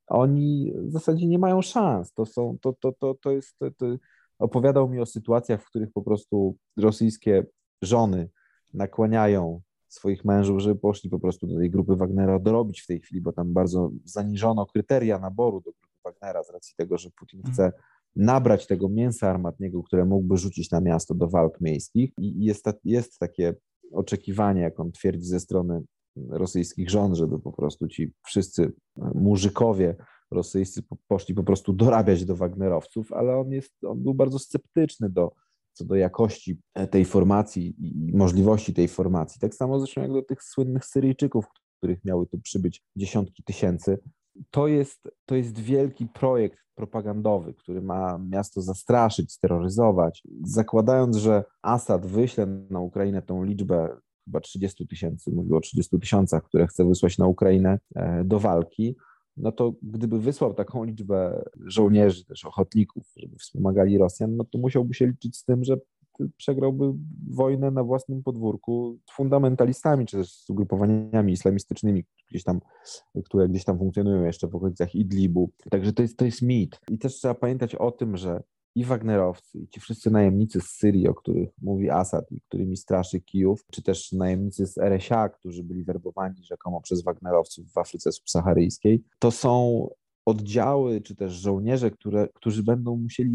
oni 0.07 0.73
w 0.75 0.91
zasadzie 0.91 1.27
nie 1.27 1.39
mają 1.39 1.61
szans. 1.61 2.13
To, 2.13 2.25
są, 2.25 2.57
to, 2.61 2.73
to, 2.73 2.91
to, 2.91 3.15
to 3.21 3.31
jest. 3.31 3.57
To, 3.59 3.71
to 3.71 3.85
opowiadał 4.39 4.89
mi 4.89 4.99
o 4.99 5.05
sytuacjach, 5.05 5.63
w 5.63 5.65
których 5.65 5.91
po 5.93 6.01
prostu 6.01 6.57
rosyjskie 6.77 7.45
żony 7.81 8.29
nakłaniają 8.73 9.61
swoich 9.95 10.25
mężów, 10.25 10.59
żeby 10.59 10.79
poszli 10.79 11.09
po 11.09 11.19
prostu 11.19 11.47
do 11.47 11.57
tej 11.57 11.69
grupy 11.69 11.95
Wagnera 11.95 12.39
dorobić 12.39 12.81
w 12.81 12.87
tej 12.87 12.99
chwili, 12.99 13.21
bo 13.21 13.33
tam 13.33 13.53
bardzo 13.53 13.91
zaniżono 14.03 14.65
kryteria 14.65 15.19
naboru 15.19 15.61
do 15.61 15.71
grupy 15.71 15.95
Wagnera 16.03 16.43
z 16.43 16.49
racji 16.49 16.75
tego, 16.77 16.97
że 16.97 17.09
Putin 17.19 17.39
mhm. 17.39 17.53
chce 17.53 17.71
nabrać 18.15 18.67
tego 18.67 18.89
mięsa 18.89 19.29
armatniego, 19.29 19.83
które 19.83 20.05
mógłby 20.05 20.37
rzucić 20.37 20.71
na 20.71 20.81
miasto 20.81 21.15
do 21.15 21.27
walk 21.27 21.61
miejskich 21.61 22.11
i 22.17 22.45
jest, 22.45 22.65
jest 22.83 23.19
takie 23.19 23.53
oczekiwanie, 23.91 24.61
jak 24.61 24.79
on 24.79 24.91
twierdzi 24.91 25.25
ze 25.25 25.39
strony 25.39 25.83
rosyjskich 26.29 26.89
rząd, 26.89 27.15
żeby 27.15 27.39
po 27.39 27.51
prostu 27.51 27.87
ci 27.87 28.13
wszyscy 28.25 28.73
mużykowie 29.15 29.95
rosyjscy 30.31 30.83
poszli 31.07 31.35
po 31.35 31.43
prostu 31.43 31.73
dorabiać 31.73 32.25
do 32.25 32.35
Wagnerowców, 32.35 33.13
ale 33.13 33.37
on, 33.37 33.51
jest, 33.51 33.73
on 33.83 34.03
był 34.03 34.13
bardzo 34.13 34.39
sceptyczny 34.39 35.09
do, 35.09 35.31
co 35.75 35.85
do 35.85 35.95
jakości 35.95 36.59
e, 36.73 36.87
tej 36.87 37.05
formacji 37.05 37.75
i 37.79 38.17
możliwości 38.17 38.73
tej 38.73 38.87
formacji. 38.87 39.41
Tak 39.41 39.55
samo 39.55 39.79
zresztą 39.79 40.01
jak 40.01 40.13
do 40.13 40.21
tych 40.21 40.43
słynnych 40.43 40.85
Syryjczyków, 40.85 41.45
których 41.77 42.05
miały 42.05 42.27
tu 42.27 42.39
przybyć 42.39 42.83
dziesiątki 42.95 43.43
tysięcy. 43.43 43.99
To 44.51 44.67
jest, 44.67 45.09
to 45.25 45.35
jest 45.35 45.59
wielki 45.59 46.07
projekt 46.07 46.59
propagandowy, 46.75 47.53
który 47.53 47.81
ma 47.81 48.17
miasto 48.17 48.61
zastraszyć, 48.61 49.33
steroryzować, 49.33 50.23
zakładając, 50.43 51.15
że 51.15 51.43
Assad 51.61 52.05
wyśle 52.05 52.45
na 52.69 52.79
Ukrainę 52.79 53.21
tą 53.21 53.43
liczbę 53.43 53.97
chyba 54.25 54.39
30 54.39 54.87
tysięcy, 54.87 55.31
mówił 55.31 55.55
o 55.55 55.61
30 55.61 55.99
tysiącach, 55.99 56.43
które 56.43 56.67
chce 56.67 56.85
wysłać 56.85 57.17
na 57.17 57.27
Ukrainę 57.27 57.79
e, 57.95 58.23
do 58.23 58.39
walki, 58.39 58.95
no 59.37 59.51
to 59.51 59.73
gdyby 59.83 60.19
wysłał 60.19 60.53
taką 60.53 60.83
liczbę 60.83 61.43
żołnierzy, 61.65 62.25
też 62.25 62.45
ochotników, 62.45 63.04
wspomagali 63.39 63.97
Rosjan, 63.97 64.35
no 64.35 64.43
to 64.43 64.57
musiałby 64.57 64.93
się 64.93 65.07
liczyć 65.07 65.37
z 65.37 65.43
tym, 65.43 65.63
że 65.63 65.77
przegrałby 66.37 66.93
wojnę 67.29 67.71
na 67.71 67.83
własnym 67.83 68.23
podwórku 68.23 68.99
z 69.09 69.15
fundamentalistami, 69.15 70.05
czy 70.05 70.17
też 70.17 70.31
z 70.31 70.49
ugrupowaniami 70.49 71.33
islamistycznymi, 71.33 72.05
gdzieś 72.29 72.43
tam, 72.43 72.59
które 73.25 73.49
gdzieś 73.49 73.63
tam 73.63 73.77
funkcjonują 73.77 74.23
jeszcze 74.23 74.47
w 74.47 74.55
okolicach 74.55 74.95
Idlibu. 74.95 75.51
Także 75.71 75.93
to 75.93 76.01
jest, 76.01 76.17
to 76.17 76.25
jest 76.25 76.41
mit. 76.41 76.79
I 76.91 76.97
też 76.97 77.15
trzeba 77.15 77.33
pamiętać 77.33 77.75
o 77.75 77.91
tym, 77.91 78.17
że 78.17 78.43
i 78.75 78.85
Wagnerowcy, 78.85 79.59
i 79.59 79.67
ci 79.67 79.79
wszyscy 79.79 80.11
najemnicy 80.11 80.61
z 80.61 80.69
Syrii, 80.69 81.07
o 81.07 81.13
których 81.13 81.49
mówi 81.61 81.89
Assad 81.89 82.31
i 82.31 82.41
którymi 82.41 82.77
straszy 82.77 83.21
Kijów, 83.21 83.65
czy 83.71 83.83
też 83.83 84.11
najemnicy 84.11 84.67
z 84.67 84.77
RSA, 84.77 85.29
którzy 85.29 85.63
byli 85.63 85.83
werbowani 85.83 86.43
rzekomo 86.43 86.81
przez 86.81 87.03
Wagnerowców 87.03 87.71
w 87.71 87.77
Afryce 87.77 88.11
subsaharyjskiej, 88.11 89.03
to 89.19 89.31
są 89.31 89.87
oddziały, 90.25 91.01
czy 91.01 91.15
też 91.15 91.33
żołnierze, 91.33 91.91
które, 91.91 92.27
którzy 92.33 92.63
będą 92.63 92.97
musieli 92.97 93.33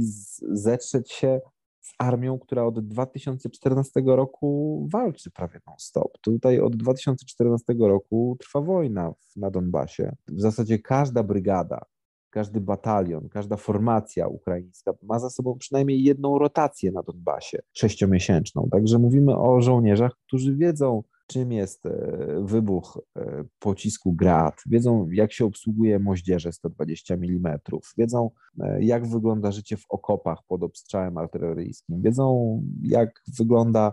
zetrzeć 0.53 1.13
się 1.13 1.41
z 1.81 1.93
armią, 1.99 2.39
która 2.39 2.65
od 2.65 2.89
2014 2.89 4.03
roku 4.07 4.87
walczy 4.93 5.31
prawie 5.31 5.61
non-stop. 5.67 6.19
Tutaj 6.21 6.61
od 6.61 6.77
2014 6.77 7.75
roku 7.79 8.37
trwa 8.41 8.61
wojna 8.61 9.13
na 9.37 9.51
Donbasie. 9.51 10.17
W 10.29 10.41
zasadzie 10.41 10.79
każda 10.79 11.23
brygada, 11.23 11.85
każdy 12.31 12.61
batalion, 12.61 13.29
każda 13.29 13.57
formacja 13.57 14.29
ukraińska 14.29 14.93
ma 15.03 15.19
za 15.19 15.31
sobą 15.31 15.59
przynajmniej 15.59 16.03
jedną 16.03 16.39
rotację 16.39 16.93
na 16.93 17.03
Donbasie, 17.03 17.59
sześciomiesięczną. 17.73 18.69
Także 18.73 18.99
mówimy 18.99 19.39
o 19.39 19.61
żołnierzach, 19.61 20.13
którzy 20.27 20.57
wiedzą, 20.57 21.03
czym 21.31 21.53
jest 21.53 21.87
e, 21.87 21.91
wybuch 22.45 22.99
e, 23.17 23.45
pocisku 23.59 24.13
Grad, 24.13 24.63
wiedzą, 24.67 25.11
jak 25.11 25.33
się 25.33 25.45
obsługuje 25.45 25.99
moździerze 25.99 26.53
120 26.53 27.15
mm, 27.15 27.59
wiedzą, 27.99 28.31
e, 28.61 28.85
jak 28.85 29.07
wygląda 29.07 29.53
życie 29.53 29.77
w 29.77 29.85
okopach 29.89 30.39
pod 30.49 30.63
obstrzałem 30.63 31.19
artyleryjskim, 31.19 32.03
wiedzą, 32.03 32.63
jak 32.83 33.23
wygląda 33.39 33.93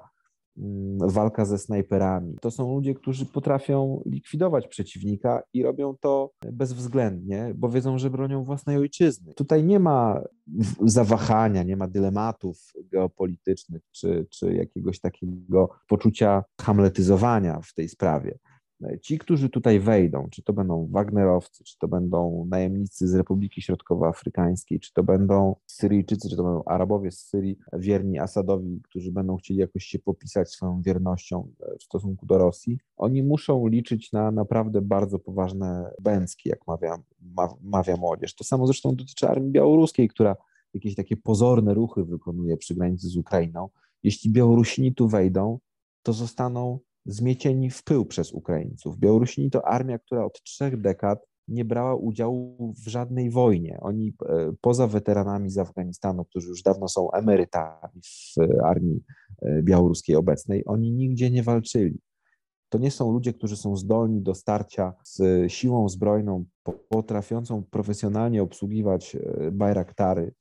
walka 1.00 1.46
ze 1.46 1.58
snajperami. 1.58 2.36
To 2.42 2.52
są 2.52 2.76
ludzie, 2.76 2.94
którzy 2.94 3.26
potrafią 3.26 4.02
likwidować 4.06 4.68
przeciwnika 4.68 5.44
i 5.54 5.64
robią 5.64 5.96
to 6.02 6.32
bezwzględnie, 6.52 7.54
bo 7.56 7.70
wiedzą, 7.70 7.98
że 7.98 8.10
bronią 8.10 8.44
własnej 8.44 8.78
ojczyzny. 8.78 9.34
Tutaj 9.34 9.64
nie 9.64 9.80
ma 9.80 10.22
zawahania, 10.82 11.64
nie 11.64 11.78
ma 11.78 11.88
dylematów 11.88 12.58
geopolitycznych 12.92 13.82
czy, 13.92 14.28
czy 14.30 14.54
jakiegoś 14.54 15.00
takiego 15.00 15.70
poczucia 15.88 16.44
hamletyzowania 16.62 17.62
w 17.62 17.74
tej 17.74 17.90
sprawie. 17.90 18.40
Ci, 19.02 19.18
którzy 19.18 19.50
tutaj 19.50 19.80
wejdą, 19.80 20.28
czy 20.32 20.44
to 20.44 20.54
będą 20.54 20.88
Wagnerowcy, 20.92 21.64
czy 21.64 21.78
to 21.78 21.88
będą 21.88 22.48
najemnicy 22.50 23.08
z 23.08 23.16
Republiki 23.16 23.62
Środkowoafrykańskiej, 23.62 24.80
czy 24.80 24.94
to 24.94 25.04
będą 25.04 25.56
Syryjczycy, 25.66 26.30
czy 26.30 26.36
to 26.36 26.44
będą 26.44 26.64
Arabowie 26.64 27.12
z 27.12 27.20
Syrii, 27.20 27.58
wierni 27.74 28.20
Asadowi, 28.20 28.82
którzy 28.84 29.12
będą 29.12 29.38
chcieli 29.38 29.60
jakoś 29.60 29.84
się 29.84 30.00
popisać 30.00 30.50
swoją 30.50 30.82
wiernością 30.82 31.48
w 31.80 31.84
stosunku 31.84 32.26
do 32.26 32.38
Rosji, 32.38 32.80
oni 32.98 33.24
muszą 33.24 33.68
liczyć 33.68 34.12
na 34.12 34.32
naprawdę 34.32 34.82
bardzo 34.82 35.20
poważne 35.20 35.92
bęcki, 36.02 36.50
jak 36.50 36.68
mawia, 36.68 36.98
mawia 37.62 37.98
młodzież. 37.98 38.36
To 38.36 38.44
samo 38.44 38.68
zresztą 38.68 38.96
dotyczy 38.96 39.28
armii 39.28 39.52
białoruskiej, 39.52 40.08
która 40.08 40.36
jakieś 40.74 40.96
takie 40.96 41.18
pozorne 41.18 41.74
ruchy 41.74 42.04
wykonuje 42.04 42.58
przy 42.58 42.76
granicy 42.76 43.08
z 43.08 43.18
Ukrainą. 43.18 43.70
Jeśli 44.04 44.32
Białorusini 44.32 44.94
tu 44.94 45.08
wejdą, 45.08 45.60
to 46.04 46.14
zostaną 46.14 46.80
zmiecieni 47.08 47.70
w 47.70 47.84
pył 47.84 48.06
przez 48.06 48.34
Ukraińców. 48.34 49.00
Białorusini 49.00 49.52
to 49.52 49.68
armia, 49.68 50.00
która 50.00 50.26
od 50.26 50.44
trzech 50.44 50.82
dekad 50.82 51.20
nie 51.48 51.66
brała 51.66 51.96
udziału 51.96 52.74
w 52.86 52.88
żadnej 52.88 53.30
wojnie. 53.30 53.78
Oni 53.82 54.14
e, 54.26 54.54
poza 54.62 54.88
weteranami 54.88 55.50
z 55.50 55.58
Afganistanu, 55.58 56.26
którzy 56.26 56.50
już 56.50 56.62
dawno 56.62 56.88
są 56.88 57.12
emerytami 57.12 58.02
w 58.02 58.36
armii 58.64 59.04
e, 59.42 59.64
białoruskiej 59.64 60.16
obecnej, 60.16 60.64
oni 60.66 60.92
nigdzie 60.92 61.32
nie 61.32 61.44
walczyli. 61.44 62.00
To 62.70 62.78
nie 62.78 62.92
są 62.92 63.12
ludzie, 63.12 63.34
którzy 63.34 63.58
są 63.58 63.76
zdolni 63.76 64.22
do 64.22 64.36
starcia 64.36 64.94
z 65.04 65.52
siłą 65.52 65.90
zbrojną, 65.90 66.46
potrafiącą 66.90 67.64
profesjonalnie 67.64 68.44
obsługiwać 68.44 69.16
e, 69.16 69.52
bajraktary, 69.52 70.34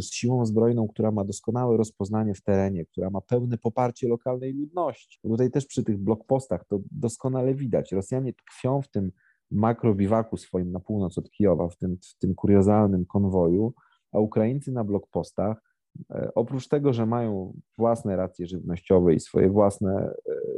z 0.00 0.12
siłą 0.12 0.46
zbrojną, 0.46 0.88
która 0.88 1.10
ma 1.10 1.24
doskonałe 1.24 1.76
rozpoznanie 1.76 2.34
w 2.34 2.42
terenie, 2.42 2.86
która 2.86 3.10
ma 3.10 3.20
pełne 3.20 3.58
poparcie 3.58 4.08
lokalnej 4.08 4.52
ludności. 4.52 5.18
Tutaj 5.22 5.50
też 5.50 5.66
przy 5.66 5.84
tych 5.84 5.98
blokpostach 5.98 6.64
to 6.64 6.78
doskonale 6.90 7.54
widać. 7.54 7.92
Rosjanie 7.92 8.32
tkwią 8.32 8.82
w 8.82 8.88
tym 8.88 9.12
makrobiwaku 9.50 10.36
swoim 10.36 10.72
na 10.72 10.80
północ 10.80 11.18
od 11.18 11.30
Kijowa, 11.30 11.68
w 11.68 11.76
tym, 11.76 11.96
w 12.14 12.18
tym 12.18 12.34
kuriozalnym 12.34 13.06
konwoju, 13.06 13.74
a 14.12 14.18
Ukraińcy 14.18 14.72
na 14.72 14.84
blokpostach, 14.84 15.62
e, 16.10 16.30
oprócz 16.34 16.68
tego, 16.68 16.92
że 16.92 17.06
mają 17.06 17.54
własne 17.78 18.16
racje 18.16 18.46
żywnościowe 18.46 19.14
i 19.14 19.20
swoje 19.20 19.50
własne 19.50 19.92
e, 19.92 20.14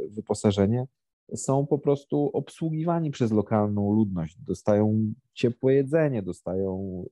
wyposażenie, 0.09 0.87
są 1.35 1.67
po 1.67 1.79
prostu 1.79 2.29
obsługiwani 2.33 3.11
przez 3.11 3.31
lokalną 3.31 3.93
ludność. 3.93 4.37
Dostają 4.47 5.13
ciepłe 5.33 5.73
jedzenie, 5.73 6.23
dostają 6.23 7.03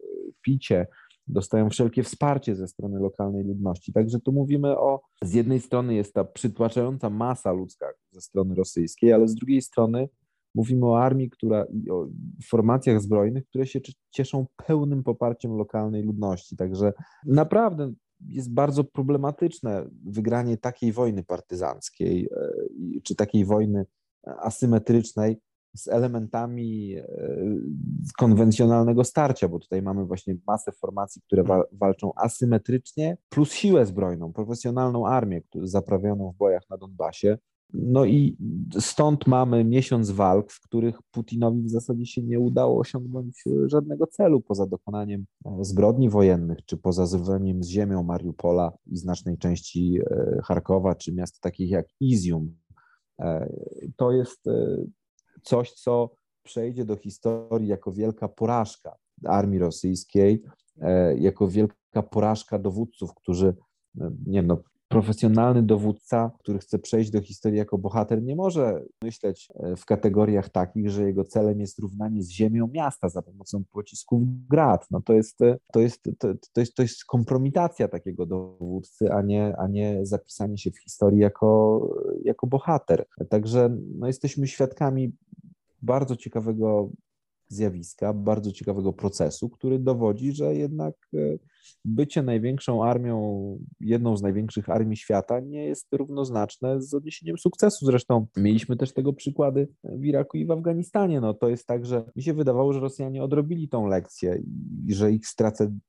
picie, 0.41 0.87
dostają 1.27 1.69
wszelkie 1.69 2.03
wsparcie 2.03 2.55
ze 2.55 2.67
strony 2.67 2.99
lokalnej 2.99 3.43
ludności. 3.43 3.93
Także 3.93 4.19
tu 4.19 4.31
mówimy 4.31 4.77
o, 4.77 5.01
z 5.23 5.33
jednej 5.33 5.59
strony 5.59 5.95
jest 5.95 6.13
ta 6.13 6.23
przytłaczająca 6.23 7.09
masa 7.09 7.51
ludzka 7.51 7.85
ze 8.11 8.21
strony 8.21 8.55
rosyjskiej, 8.55 9.13
ale 9.13 9.27
z 9.27 9.35
drugiej 9.35 9.61
strony 9.61 10.09
mówimy 10.55 10.85
o 10.85 10.99
armii, 10.99 11.29
która 11.29 11.65
i 11.65 11.89
o 11.89 12.07
formacjach 12.49 13.01
zbrojnych, 13.01 13.45
które 13.45 13.65
się 13.65 13.79
cieszą 14.11 14.45
pełnym 14.67 15.03
poparciem 15.03 15.51
lokalnej 15.57 16.03
ludności. 16.03 16.55
Także 16.55 16.93
naprawdę 17.25 17.93
jest 18.27 18.53
bardzo 18.53 18.83
problematyczne 18.83 19.89
wygranie 20.05 20.57
takiej 20.57 20.91
wojny 20.91 21.23
partyzanckiej 21.23 22.25
e, 22.25 22.51
czy 23.03 23.15
takiej 23.15 23.45
wojny 23.45 23.85
asymetrycznej, 24.23 25.37
z 25.75 25.87
elementami 25.87 26.95
e, 26.95 27.05
konwencjonalnego 28.17 29.03
starcia, 29.03 29.47
bo 29.47 29.59
tutaj 29.59 29.81
mamy 29.81 30.05
właśnie 30.05 30.35
masę 30.47 30.71
formacji, 30.71 31.21
które 31.21 31.43
wa 31.43 31.63
walczą 31.71 32.11
asymetrycznie, 32.15 33.17
plus 33.29 33.53
siłę 33.53 33.85
zbrojną, 33.85 34.33
profesjonalną 34.33 35.07
armię 35.07 35.41
zaprawioną 35.63 36.31
w 36.31 36.37
bojach 36.37 36.63
na 36.69 36.77
Donbasie. 36.77 37.37
No 37.73 38.05
i 38.05 38.37
stąd 38.79 39.27
mamy 39.27 39.63
miesiąc 39.63 40.11
walk, 40.11 40.51
w 40.51 40.61
których 40.61 40.99
Putinowi 41.11 41.61
w 41.61 41.69
zasadzie 41.69 42.05
się 42.05 42.21
nie 42.21 42.39
udało 42.39 42.79
osiągnąć 42.79 43.43
żadnego 43.65 44.07
celu 44.07 44.41
poza 44.41 44.67
dokonaniem 44.67 45.25
e, 45.45 45.57
zbrodni 45.61 46.09
wojennych, 46.09 46.65
czy 46.65 46.77
poza 46.77 47.05
zrywaniem 47.05 47.63
z 47.63 47.67
ziemią 47.67 48.03
Mariupola 48.03 48.71
i 48.87 48.97
znacznej 48.97 49.37
części 49.37 49.99
e, 49.99 50.39
Charkowa, 50.43 50.95
czy 50.95 51.13
miast 51.13 51.41
takich 51.41 51.69
jak 51.69 51.85
Izium. 51.99 52.61
To 54.01 54.11
jest 54.11 54.49
coś, 55.43 55.71
co 55.71 56.09
przejdzie 56.43 56.85
do 56.85 56.95
historii 56.95 57.67
jako 57.67 57.91
wielka 57.91 58.27
porażka 58.27 58.95
armii 59.25 59.59
rosyjskiej, 59.59 60.43
e, 60.81 61.17
jako 61.17 61.47
wielka 61.47 62.03
porażka 62.11 62.59
dowódców, 62.59 63.13
którzy, 63.15 63.55
e, 64.01 64.11
nie 64.25 64.39
wiem, 64.39 64.47
no, 64.47 64.57
profesjonalny 64.91 65.63
dowódca, 65.63 66.31
który 66.39 66.59
chce 66.59 66.79
przejść 66.79 67.11
do 67.11 67.21
historii 67.21 67.57
jako 67.57 67.77
bohater, 67.77 68.23
nie 68.23 68.35
może 68.35 68.83
myśleć 69.03 69.47
e, 69.55 69.75
w 69.75 69.85
kategoriach 69.85 70.49
takich, 70.49 70.89
że 70.89 71.03
jego 71.03 71.25
celem 71.25 71.59
jest 71.59 71.79
równanie 71.79 72.23
z 72.23 72.29
ziemią 72.29 72.67
miasta 72.67 73.09
za 73.09 73.21
pomocą 73.21 73.63
pocisków 73.71 74.21
grad. 74.49 74.87
No 74.91 75.01
to 75.01 75.13
jest, 75.13 75.39
to 75.73 75.79
jest, 75.79 76.03
to, 76.19 76.33
to 76.53 76.59
jest, 76.61 76.75
to 76.75 76.81
jest 76.81 77.05
kompromitacja 77.05 77.87
takiego 77.87 78.25
dowódcy, 78.25 79.11
a 79.11 79.21
nie, 79.21 79.57
a 79.57 79.67
nie 79.67 80.05
zapisanie 80.05 80.57
się 80.57 80.71
w 80.71 80.79
historii 80.79 81.19
jako, 81.19 81.81
jako 82.23 82.47
bohater. 82.47 83.05
Także 83.29 83.77
no, 83.95 84.07
jesteśmy 84.07 84.47
świadkami 84.47 85.11
bardzo 85.81 86.15
ciekawego 86.15 86.89
zjawiska, 87.51 88.13
bardzo 88.13 88.51
ciekawego 88.51 88.93
procesu, 88.93 89.49
który 89.49 89.79
dowodzi, 89.79 90.31
że 90.31 90.55
jednak 90.55 90.95
e, 91.13 91.17
bycie 91.85 92.23
największą 92.23 92.83
armią, 92.83 93.57
jedną 93.79 94.17
z 94.17 94.21
największych 94.21 94.69
armii 94.69 94.97
świata 94.97 95.39
nie 95.39 95.65
jest 95.65 95.87
równoznaczne 95.91 96.81
z 96.81 96.93
odniesieniem 96.93 97.37
sukcesu. 97.37 97.85
Zresztą 97.85 98.27
mieliśmy 98.37 98.77
też 98.77 98.93
tego 98.93 99.13
przykłady 99.13 99.67
w 99.83 100.05
Iraku 100.05 100.37
i 100.37 100.45
w 100.45 100.51
Afganistanie. 100.51 101.21
No 101.21 101.33
to 101.33 101.49
jest 101.49 101.67
tak, 101.67 101.85
że 101.85 102.03
mi 102.15 102.23
się 102.23 102.33
wydawało, 102.33 102.73
że 102.73 102.79
Rosjanie 102.79 103.23
odrobili 103.23 103.69
tą 103.69 103.87
lekcję 103.87 104.43
i 104.87 104.93
że 104.93 105.11
ich 105.11 105.27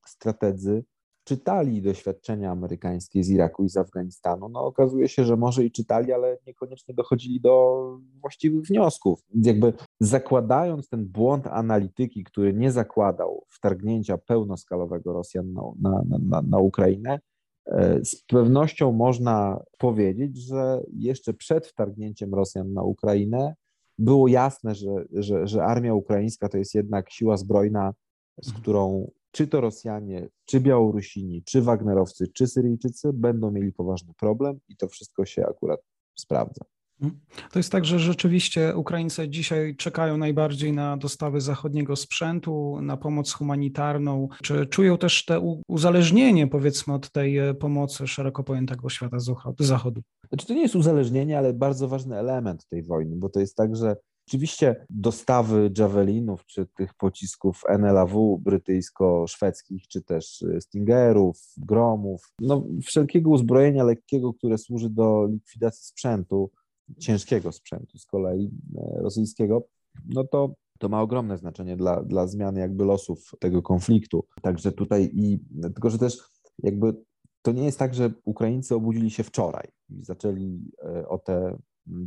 strategzy 0.05 0.83
czytali 1.23 1.81
doświadczenia 1.81 2.51
amerykańskie 2.51 3.23
z 3.23 3.29
Iraku 3.29 3.63
i 3.63 3.69
z 3.69 3.77
Afganistanu, 3.77 4.49
no 4.49 4.65
okazuje 4.65 5.09
się, 5.09 5.23
że 5.23 5.37
może 5.37 5.65
i 5.65 5.71
czytali, 5.71 6.13
ale 6.13 6.37
niekoniecznie 6.47 6.93
dochodzili 6.93 7.41
do 7.41 7.83
właściwych 8.21 8.63
wniosków. 8.63 9.19
Więc 9.33 9.47
jakby 9.47 9.73
zakładając 9.99 10.89
ten 10.89 11.05
błąd 11.05 11.47
analityki, 11.47 12.23
który 12.23 12.53
nie 12.53 12.71
zakładał 12.71 13.45
wtargnięcia 13.49 14.17
pełnoskalowego 14.17 15.13
Rosjan 15.13 15.53
na, 15.53 15.61
na, 15.81 16.03
na, 16.19 16.41
na 16.41 16.59
Ukrainę, 16.59 17.19
e, 17.65 18.05
z 18.05 18.23
pewnością 18.23 18.91
można 18.91 19.63
powiedzieć, 19.77 20.37
że 20.37 20.81
jeszcze 20.93 21.33
przed 21.33 21.67
wtargnięciem 21.67 22.33
Rosjan 22.33 22.73
na 22.73 22.83
Ukrainę 22.83 23.55
było 23.97 24.27
jasne, 24.27 24.75
że, 24.75 25.05
że, 25.11 25.47
że 25.47 25.63
armia 25.63 25.93
ukraińska 25.93 26.49
to 26.49 26.57
jest 26.57 26.75
jednak 26.75 27.11
siła 27.11 27.37
zbrojna, 27.37 27.93
z 28.41 28.53
którą 28.53 29.11
czy 29.33 29.47
to 29.47 29.61
Rosjanie, 29.61 30.29
czy 30.45 30.59
Białorusini, 30.59 31.43
czy 31.43 31.61
Wagnerowcy, 31.61 32.27
czy 32.27 32.47
Syryjczycy 32.47 33.13
będą 33.13 33.51
mieli 33.51 33.71
poważny 33.71 34.13
problem 34.19 34.59
i 34.69 34.77
to 34.77 34.87
wszystko 34.87 35.25
się 35.25 35.45
akurat 35.45 35.79
sprawdza. 36.15 36.65
Mhm. 37.01 37.21
To 37.51 37.59
jest 37.59 37.71
tak, 37.71 37.85
że 37.85 37.99
rzeczywiście 37.99 38.75
Ukraińcy 38.75 39.29
dzisiaj 39.29 39.75
czekają 39.75 40.17
najbardziej 40.17 40.73
na 40.73 40.97
dostawy 40.97 41.41
zachodniego 41.41 41.95
sprzętu, 41.95 42.77
na 42.81 42.97
pomoc 42.97 43.33
humanitarną. 43.33 44.27
Czy 44.43 44.65
czują 44.65 44.97
też 44.97 45.25
te 45.25 45.57
uzależnienie, 45.67 46.47
powiedzmy, 46.47 46.93
od 46.93 47.11
tej 47.11 47.37
e, 47.37 47.53
pomocy 47.53 48.07
szeroko 48.07 48.43
pojętego 48.43 48.89
świata 48.89 49.17
zachodu? 49.59 50.01
Znaczy, 50.29 50.47
to 50.47 50.53
nie 50.53 50.61
jest 50.61 50.75
uzależnienie, 50.75 51.37
ale 51.37 51.53
bardzo 51.53 51.87
ważny 51.87 52.17
element 52.17 52.67
tej 52.67 52.83
wojny, 52.83 53.15
bo 53.15 53.29
to 53.29 53.39
jest 53.39 53.55
tak, 53.55 53.75
że 53.75 53.95
Oczywiście 54.27 54.85
dostawy 54.89 55.71
Javelinów, 55.77 56.45
czy 56.45 56.65
tych 56.65 56.93
pocisków 56.93 57.61
NLAW 57.79 58.37
brytyjsko-szwedzkich, 58.37 59.87
czy 59.87 60.01
też 60.01 60.41
y, 60.41 60.61
Stingerów, 60.61 61.53
Gromów, 61.57 62.33
no 62.39 62.67
wszelkiego 62.83 63.29
uzbrojenia 63.29 63.83
lekkiego, 63.83 64.33
które 64.33 64.57
służy 64.57 64.89
do 64.89 65.27
likwidacji 65.31 65.85
sprzętu, 65.85 66.51
ciężkiego 66.99 67.51
sprzętu 67.51 67.97
z 67.97 68.05
kolei 68.05 68.51
e, 68.77 69.01
rosyjskiego, 69.01 69.67
no 70.05 70.23
to 70.23 70.55
to 70.79 70.89
ma 70.89 71.01
ogromne 71.01 71.37
znaczenie 71.37 71.77
dla, 71.77 72.03
dla 72.03 72.27
zmiany 72.27 72.59
jakby 72.59 72.85
losów 72.85 73.31
tego 73.39 73.61
konfliktu. 73.61 74.25
Także 74.41 74.71
tutaj 74.71 75.11
i 75.13 75.39
tylko, 75.61 75.89
że 75.89 75.97
też 75.97 76.17
jakby 76.63 76.93
to 77.41 77.51
nie 77.51 77.65
jest 77.65 77.79
tak, 77.79 77.93
że 77.93 78.13
Ukraińcy 78.25 78.75
obudzili 78.75 79.11
się 79.11 79.23
wczoraj 79.23 79.67
i 79.89 80.03
zaczęli 80.03 80.71
e, 80.83 81.07
o 81.07 81.17
te 81.17 81.57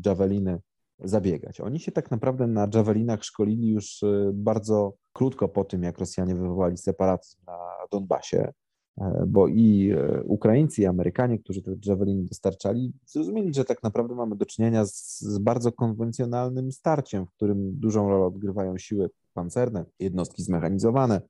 Javeliny 0.07 0.61
zabiegać. 0.99 1.61
Oni 1.61 1.81
się 1.81 1.93
tak 1.93 2.11
naprawdę 2.11 2.47
na 2.47 2.69
Javelinach 2.75 3.25
szkolili 3.25 3.69
już 3.69 4.03
y, 4.03 4.31
bardzo 4.35 4.93
krótko 5.13 5.49
po 5.49 5.65
tym, 5.65 5.83
jak 5.83 5.99
Rosjanie 5.99 6.35
wywołali 6.35 6.77
separatyzm 6.77 7.39
na 7.47 7.59
Donbasie, 7.91 8.53
e, 8.99 9.25
bo 9.27 9.49
i 9.49 9.93
e, 9.97 10.23
Ukraińcy, 10.23 10.83
i 10.83 10.87
Amerykanie, 10.87 11.39
którzy 11.39 11.63
te 11.63 11.75
Javeliny 11.87 12.25
dostarczali, 12.25 12.93
zrozumieli, 13.07 13.55
że 13.55 13.65
tak 13.65 13.83
naprawdę 13.83 14.15
mamy 14.15 14.37
do 14.37 14.47
czynienia 14.47 14.87
z, 14.87 15.21
z 15.21 15.39
bardzo 15.39 15.73
konwencjonalnym 15.73 16.73
starciem, 16.73 17.27
w 17.27 17.31
którym 17.31 17.79
dużą 17.79 18.09
rolę 18.09 18.27
odgrywają 18.27 18.79
siły 18.79 19.11
pancerne, 19.35 19.85
jednostki 19.99 20.43
zmechanizowane, 20.43 21.21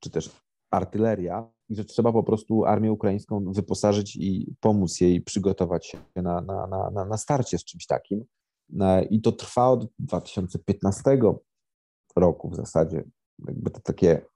czy 0.00 0.10
też 0.10 0.30
artyleria, 0.70 1.50
i 1.68 1.74
że 1.74 1.84
trzeba 1.84 2.12
po 2.12 2.22
prostu 2.22 2.64
armię 2.64 2.92
ukraińską 2.92 3.52
wyposażyć 3.52 4.16
i 4.16 4.54
pomóc 4.60 5.00
jej 5.00 5.20
przygotować 5.20 5.86
się 5.86 5.98
na, 6.16 6.40
na, 6.40 6.90
na, 6.94 7.04
na 7.04 7.16
starcie 7.16 7.58
z 7.58 7.64
czymś 7.64 7.86
takim. 7.86 8.24
I 9.10 9.20
to 9.20 9.32
trwa 9.32 9.68
od 9.68 9.86
2015 9.98 11.18
roku 12.16 12.50
w 12.50 12.56
zasadzie. 12.56 13.04
Jakby 13.46 13.70
to 13.70 13.80
takie 13.80 14.26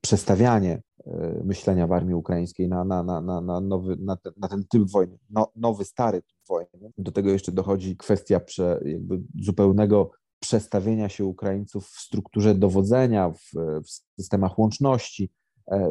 przestawianie 0.00 0.82
e, 1.06 1.42
myślenia 1.44 1.86
w 1.86 1.92
armii 1.92 2.14
ukraińskiej 2.14 2.68
na, 2.68 2.84
na, 2.84 3.02
na, 3.02 3.20
na, 3.20 3.60
nowy, 3.60 3.96
na, 3.96 4.16
ten, 4.16 4.32
na 4.36 4.48
ten 4.48 4.64
typ 4.64 4.90
wojny, 4.90 5.18
no, 5.30 5.52
nowy, 5.56 5.84
stary 5.84 6.22
typ 6.22 6.36
wojny. 6.48 6.92
Do 6.98 7.12
tego 7.12 7.30
jeszcze 7.30 7.52
dochodzi 7.52 7.96
kwestia 7.96 8.40
prze, 8.40 8.80
jakby 8.84 9.22
zupełnego 9.40 10.10
przestawienia 10.40 11.08
się 11.08 11.24
Ukraińców 11.24 11.86
w 11.86 12.00
strukturze 12.00 12.54
dowodzenia, 12.54 13.30
w, 13.30 13.52
w 13.84 13.90
systemach 14.20 14.58
łączności, 14.58 15.30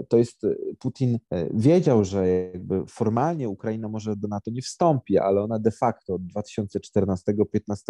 to 0.09 0.17
jest 0.17 0.43
e, 0.43 0.55
Putin 0.79 1.19
e, 1.31 1.47
wiedział, 1.53 2.05
że 2.05 2.27
jakby 2.27 2.85
formalnie 2.87 3.49
Ukraina 3.49 3.89
może 3.89 4.15
do 4.15 4.27
NATO 4.27 4.51
nie 4.51 4.61
wstąpi, 4.61 5.17
ale 5.17 5.41
ona 5.41 5.59
de 5.59 5.71
facto 5.71 6.13
od 6.13 6.21
2014-15 6.21 7.17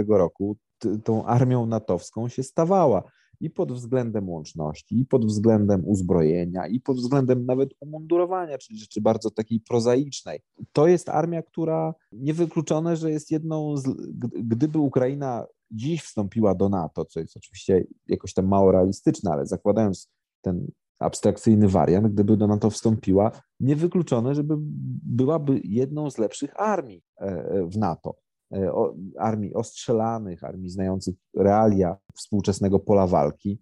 roku 0.08 0.58
tą 1.04 1.26
armią 1.26 1.66
natowską 1.66 2.30
się 2.30 2.44
stawała 2.44 3.04
i 3.40 3.50
pod 3.50 3.74
względem 3.74 4.30
łączności, 4.30 5.00
i 5.00 5.06
pod 5.06 5.26
względem 5.26 5.86
uzbrojenia, 5.86 6.68
i 6.68 6.80
pod 6.80 6.98
względem 6.98 7.46
nawet 7.46 7.70
umundurowania, 7.80 8.58
czyli 8.58 8.80
rzeczy 8.80 9.02
bardzo 9.02 9.32
takiej 9.32 9.60
prozaicznej. 9.60 10.40
To 10.74 10.88
jest 10.88 11.10
armia, 11.10 11.44
która 11.44 11.94
niewykluczone, 12.12 12.96
że 12.96 13.12
jest 13.12 13.32
jedną 13.32 13.78
z, 13.78 13.84
gdyby 14.44 14.80
Ukraina 14.80 15.46
dziś 15.72 16.04
wstąpiła 16.04 16.56
do 16.56 16.70
NATO, 16.70 17.06
co 17.06 17.20
jest 17.20 17.38
oczywiście 17.38 17.84
jakoś 18.08 18.34
tam 18.34 18.48
mało 18.48 18.72
realistyczne, 18.72 19.32
ale 19.32 19.46
zakładając 19.46 20.10
ten 20.42 20.68
abstrakcyjny 21.00 21.68
wariant, 21.68 22.08
gdyby 22.08 22.38
do 22.38 22.48
NATO 22.48 22.70
wstąpiła, 22.70 23.32
niewykluczone, 23.60 24.36
żeby 24.36 24.56
byłaby 25.04 25.62
jedną 25.64 26.12
z 26.12 26.18
lepszych 26.18 26.60
armii 26.60 27.04
e, 27.22 27.26
e, 27.26 27.68
w 27.68 27.78
NATO. 27.78 28.16
armii 29.20 29.54
ostrzelanych, 29.54 30.44
armii 30.44 30.70
znających 30.70 31.16
realia 31.36 31.98
współczesnego 32.16 32.80
pola 32.80 33.08
walki. 33.08 33.60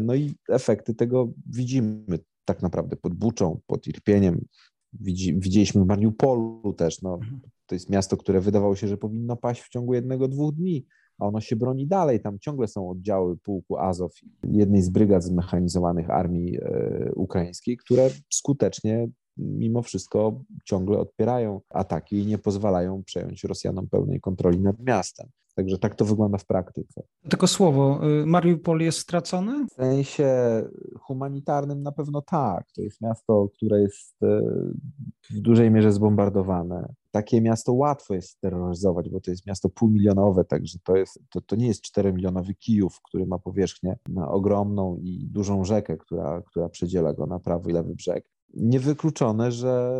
No 0.00 0.14
i 0.14 0.34
efekty 0.48 0.94
tego 0.94 1.28
widzimy 1.46 2.18
tak 2.44 2.62
naprawdę 2.62 2.96
pod 2.96 3.14
Buczą, 3.14 3.60
pod 3.66 3.86
Irpieniem. 3.86 4.44
widzieliśmy 4.92 5.84
w 5.84 5.86
Mariupolu 5.86 6.74
też. 6.76 7.02
No, 7.02 7.14
mhm. 7.14 7.40
to 7.66 7.74
jest 7.74 7.90
miasto, 7.90 8.16
które 8.16 8.40
wydawało 8.40 8.76
się, 8.76 8.88
że 8.88 8.96
powinno 8.96 9.36
paść 9.36 9.62
w 9.62 9.68
ciągu 9.68 9.94
jednego, 9.94 10.28
dwóch 10.28 10.54
dni 10.54 10.86
a 11.18 11.26
ono 11.26 11.40
się 11.40 11.56
broni 11.56 11.86
dalej. 11.86 12.20
Tam 12.20 12.38
ciągle 12.38 12.68
są 12.68 12.90
oddziały 12.90 13.36
pułku 13.36 13.78
Azow, 13.78 14.12
jednej 14.44 14.82
z 14.82 14.88
brygad 14.88 15.24
zmechanizowanych 15.24 16.10
armii 16.10 16.58
e, 16.62 17.10
ukraińskiej, 17.14 17.76
które 17.76 18.10
skutecznie 18.32 19.08
mimo 19.38 19.82
wszystko 19.82 20.40
ciągle 20.64 20.98
odpierają 20.98 21.60
ataki 21.70 22.16
i 22.18 22.26
nie 22.26 22.38
pozwalają 22.38 23.02
przejąć 23.04 23.44
Rosjanom 23.44 23.88
pełnej 23.88 24.20
kontroli 24.20 24.60
nad 24.60 24.78
miastem. 24.78 25.28
Także 25.54 25.78
tak 25.78 25.94
to 25.94 26.04
wygląda 26.04 26.38
w 26.38 26.46
praktyce. 26.46 27.02
Tylko 27.28 27.46
słowo, 27.46 28.00
y, 28.22 28.26
Mariupol 28.26 28.80
jest 28.80 28.98
stracony? 28.98 29.66
W 29.66 29.72
sensie 29.72 30.62
humanitarnym 31.00 31.82
na 31.82 31.92
pewno 31.92 32.22
tak. 32.22 32.64
To 32.76 32.82
jest 32.82 33.00
miasto, 33.00 33.48
które 33.54 33.80
jest 33.80 34.22
e, 34.22 34.40
w 35.30 35.40
dużej 35.40 35.70
mierze 35.70 35.92
zbombardowane. 35.92 36.94
Takie 37.10 37.40
miasto 37.40 37.72
łatwo 37.72 38.14
jest 38.14 38.40
terroryzować, 38.40 39.10
bo 39.10 39.20
to 39.20 39.30
jest 39.30 39.46
miasto 39.46 39.68
półmilionowe, 39.68 40.44
także 40.44 40.78
to, 40.84 40.96
jest, 40.96 41.18
to, 41.30 41.40
to 41.40 41.56
nie 41.56 41.66
jest 41.66 41.82
czteromilionowy 41.82 42.54
Kijów, 42.54 43.00
który 43.02 43.26
ma 43.26 43.38
powierzchnię 43.38 43.96
ogromną 44.28 44.96
i 44.96 45.28
dużą 45.30 45.64
rzekę, 45.64 45.96
która, 45.96 46.42
która 46.42 46.68
przedziela 46.68 47.12
go 47.12 47.26
na 47.26 47.38
prawy 47.38 47.70
i 47.70 47.72
lewy 47.72 47.94
brzeg 47.94 48.24
niewykluczone, 48.54 49.52
że 49.52 49.92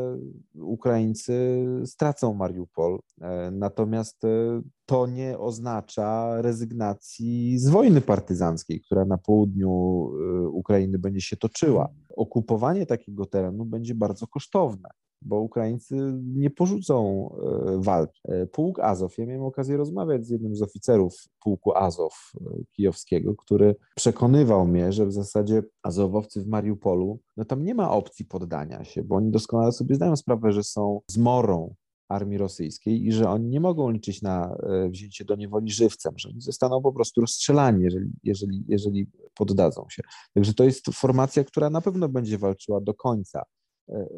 Ukraińcy 0.55 1.65
stracą 1.87 2.35
Mariupol. 2.35 2.99
E, 3.21 3.51
natomiast 3.51 4.25
e, 4.25 4.63
to 4.87 5.07
nie 5.07 5.39
oznacza 5.39 6.43
rezygnacji 6.43 7.59
z 7.59 7.69
wojny 7.69 8.01
partyzanckiej, 8.01 8.81
która 8.81 9.05
na 9.05 9.19
południu 9.19 9.71
e, 9.71 10.49
Ukrainy 10.49 10.99
będzie 10.99 11.21
się 11.21 11.37
toczyła. 11.37 11.89
Okupowanie 12.17 12.87
takiego 12.87 13.27
terenu 13.27 13.65
będzie 13.65 13.95
bardzo 13.95 14.27
kosztowne 14.27 14.89
bo 15.23 15.41
Ukraińcy 15.41 15.97
nie 16.35 16.51
porzucą 16.51 17.29
e, 17.33 17.83
walki. 17.83 18.21
E, 18.25 18.47
pułk 18.47 18.81
Azow, 18.81 19.19
ja 19.19 19.27
miałem 19.27 19.45
okazję 19.45 19.77
rozmawiać 19.77 20.27
z 20.27 20.31
jednym 20.31 20.57
z 20.57 20.63
oficerów 20.63 21.25
pułku 21.43 21.77
Azow 21.77 22.33
e, 22.41 22.65
kijowskiego, 22.73 23.35
który 23.35 23.77
przekonywał 23.97 24.67
mnie, 24.67 24.93
że 24.93 25.07
w 25.07 25.13
zasadzie 25.13 25.63
Azowowcy 25.83 26.43
w 26.43 26.47
Mariupolu, 26.47 27.21
no 27.37 27.45
tam 27.45 27.65
nie 27.65 27.75
ma 27.75 27.91
opcji 27.91 28.25
poddania 28.25 28.85
się, 28.85 29.03
bo 29.03 29.17
oni 29.17 29.31
doskonale 29.31 29.73
sobie 29.73 29.95
zdają 29.95 30.17
sprawę, 30.17 30.53
że 30.53 30.63
są 30.65 31.01
zmorą 31.11 31.75
armii 32.09 32.39
rosyjskiej 32.39 33.07
i 33.07 33.13
że 33.13 33.31
oni 33.31 33.49
nie 33.49 33.61
mogą 33.61 33.91
liczyć 33.91 34.23
na 34.23 34.57
wzięcie 34.91 35.25
do 35.25 35.37
niewoli 35.37 35.71
żywcem, 35.71 36.13
że 36.17 36.29
oni 36.29 36.41
zostaną 36.41 36.83
po 36.83 36.93
prostu 36.93 37.21
rozstrzelani, 37.21 37.85
jeżeli, 37.85 38.11
jeżeli, 38.25 38.65
jeżeli 38.69 39.07
poddadzą 39.35 39.87
się. 39.91 40.03
Także 40.35 40.55
to 40.55 40.65
jest 40.65 40.87
formacja, 40.87 41.45
która 41.45 41.71
na 41.71 41.81
pewno 41.81 42.09
będzie 42.09 42.39
walczyła 42.39 42.81
do 42.81 42.95
końca 42.95 43.43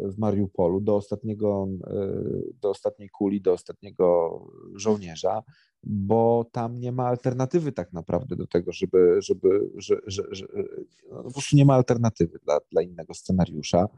w 0.03 0.19
Mariupolu 0.19 0.81
do 0.81 0.97
ostatniego, 0.97 1.69
do 2.61 2.71
ostatniej 2.71 3.09
kuli, 3.09 3.41
do 3.41 3.53
ostatniego 3.53 4.39
żołnierza, 4.75 5.43
bo 5.83 6.47
tam 6.53 6.79
nie 6.79 6.93
ma 6.93 7.07
alternatywy 7.07 7.73
tak 7.73 7.93
naprawdę 7.93 8.37
do 8.37 8.47
tego, 8.47 8.73
żeby, 8.73 9.17
żeby 9.23 9.71
że, 9.77 9.97
że, 10.07 10.23
że 10.31 10.47
no 11.11 11.23
po 11.23 11.31
prostu 11.31 11.57
nie 11.57 11.65
ma 11.65 11.75
alternatywy 11.75 12.39
dla, 12.45 12.59
dla 12.73 12.83
innego 12.83 13.15
scenariusza, 13.15 13.89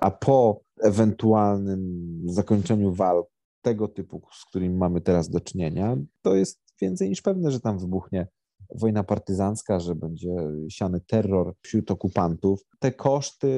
a 0.00 0.10
po 0.10 0.60
ewentualnym 0.82 2.22
zakończeniu 2.24 2.92
walk 2.92 3.28
tego 3.62 3.88
typu, 3.88 4.22
z 4.32 4.44
którymi 4.44 4.76
mamy 4.76 5.00
teraz 5.00 5.30
do 5.30 5.40
czynienia, 5.40 5.96
to 6.22 6.34
jest 6.34 6.60
więcej 6.80 7.08
niż 7.08 7.22
pewne, 7.22 7.50
że 7.50 7.60
tam 7.60 7.78
wybuchnie 7.78 8.28
wojna 8.74 9.04
partyzancka, 9.04 9.80
że 9.80 9.94
będzie 9.94 10.34
siany 10.68 11.00
terror 11.00 11.54
wśród 11.62 11.90
okupantów. 11.90 12.60
Te 12.78 12.92
koszty 12.92 13.50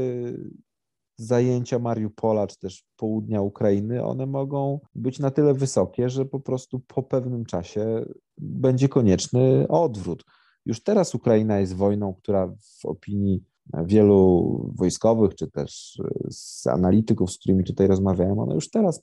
zajęcia 1.16 1.79
Mariupola 1.79 2.46
czy 2.46 2.59
też 2.59 2.85
południa 2.96 3.40
Ukrainy, 3.40 4.05
one 4.05 4.27
mogą 4.27 4.81
być 4.94 5.18
na 5.18 5.31
tyle 5.31 5.55
wysokie, 5.55 6.11
że 6.11 6.25
po 6.25 6.40
prostu 6.40 6.81
po 6.81 7.03
pewnym 7.03 7.44
czasie 7.44 8.05
będzie 8.38 8.88
konieczny 8.88 9.68
odwrót. 9.68 10.25
Już 10.66 10.83
teraz 10.83 11.14
Ukraina 11.14 11.61
jest 11.61 11.77
wojną, 11.77 12.14
która 12.14 12.46
w 12.46 12.87
opinii 12.87 13.44
wielu 13.85 14.72
wojskowych, 14.79 15.35
czy 15.35 15.51
też 15.51 16.03
z 16.31 16.66
analityków, 16.66 17.33
z 17.33 17.38
którymi 17.38 17.64
tutaj 17.64 17.87
rozmawiałem, 17.87 18.38
ona 18.38 18.55
już 18.55 18.70
teraz 18.70 19.03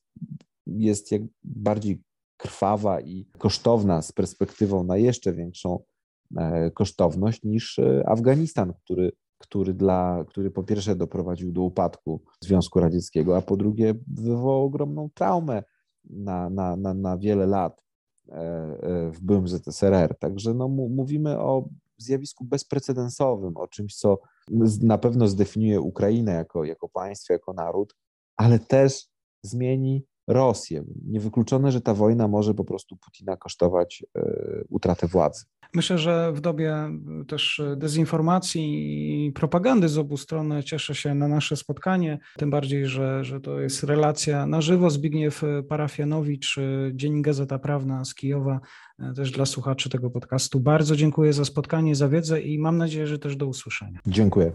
jest 0.68 1.12
jak 1.12 1.22
bardziej 1.44 2.02
krwawa 2.38 3.02
i 3.02 3.26
kosztowna 3.38 4.02
z 4.02 4.12
perspektywą 4.12 4.84
na 4.84 4.98
jeszcze 4.98 5.34
większą 5.34 5.84
e, 6.38 6.72
kosztowność 6.72 7.44
niż 7.44 7.80
e, 7.80 8.04
Afganistan, 8.10 8.74
który 8.84 9.12
który, 9.40 9.74
dla, 9.74 10.26
który 10.28 10.52
po 10.52 10.64
pierwsze 10.64 10.96
doprowadził 10.96 11.52
do 11.52 11.62
upadku 11.62 12.22
Związku 12.42 12.80
Radzieckiego, 12.80 13.38
a 13.38 13.42
po 13.42 13.58
drugie 13.58 13.96
wywołał 14.08 14.64
ogromną 14.64 15.10
traumę 15.14 15.64
na, 16.10 16.50
na, 16.50 16.76
na, 16.76 16.94
na 16.94 17.18
wiele 17.18 17.48
lat 17.48 17.82
e, 18.30 18.34
e, 18.34 19.12
w 19.12 19.22
byłym 19.22 19.48
ZSRR. 19.48 20.18
Także 20.20 20.54
no, 20.54 20.68
mówimy 20.68 21.40
o 21.40 21.70
zjawisku 21.98 22.46
bezprecedensowym, 22.46 23.58
o 23.58 23.68
czymś, 23.68 23.96
co 23.96 24.20
na 24.82 24.98
pewno 24.98 25.28
zdefiniuje 25.28 25.82
Ukrainę 25.82 26.32
jako, 26.32 26.64
jako 26.64 26.90
państwo, 26.90 27.34
jako 27.34 27.54
naród, 27.54 27.96
ale 28.38 28.60
też 28.60 29.08
zmieni 29.44 30.06
Rosję. 30.28 30.84
Niewykluczone, 31.06 31.72
że 31.72 31.82
ta 31.82 31.94
wojna 31.94 32.28
może 32.28 32.54
po 32.54 32.64
prostu 32.64 32.98
Putina 32.98 33.38
kosztować 33.38 34.06
e, 34.18 34.64
utratę 34.70 35.08
władzy. 35.08 35.46
Myślę, 35.74 35.98
że 35.98 36.32
w 36.34 36.42
dobie 36.42 36.76
też 37.28 37.62
dezinformacji 37.78 39.26
i 39.28 39.32
propagandy 39.32 39.90
z 39.90 39.98
obu 39.98 40.18
stron 40.18 40.54
cieszę 40.66 40.96
się 40.96 41.16
na 41.16 41.28
nasze 41.28 41.56
spotkanie, 41.56 42.20
tym 42.38 42.50
bardziej, 42.50 42.86
że, 42.86 43.24
że 43.24 43.42
to 43.42 43.60
jest 43.60 43.84
relacja 43.84 44.46
na 44.46 44.62
żywo. 44.62 44.90
Zbigniew 44.90 45.42
Parafianowicz, 45.68 46.56
Dzień 46.94 47.22
Gazeta 47.22 47.60
Prawna 47.60 48.06
z 48.06 48.16
Kijowa, 48.16 48.60
e, 49.00 49.14
też 49.14 49.32
dla 49.32 49.46
słuchaczy 49.46 49.90
tego 49.90 50.10
podcastu. 50.10 50.60
Bardzo 50.60 50.96
dziękuję 50.96 51.34
za 51.34 51.46
spotkanie, 51.46 51.96
za 51.96 52.10
wiedzę 52.10 52.42
i 52.42 52.60
mam 52.60 52.78
nadzieję, 52.78 53.08
że 53.08 53.20
też 53.20 53.36
do 53.36 53.48
usłyszenia. 53.48 54.00
Dziękuję. 54.08 54.52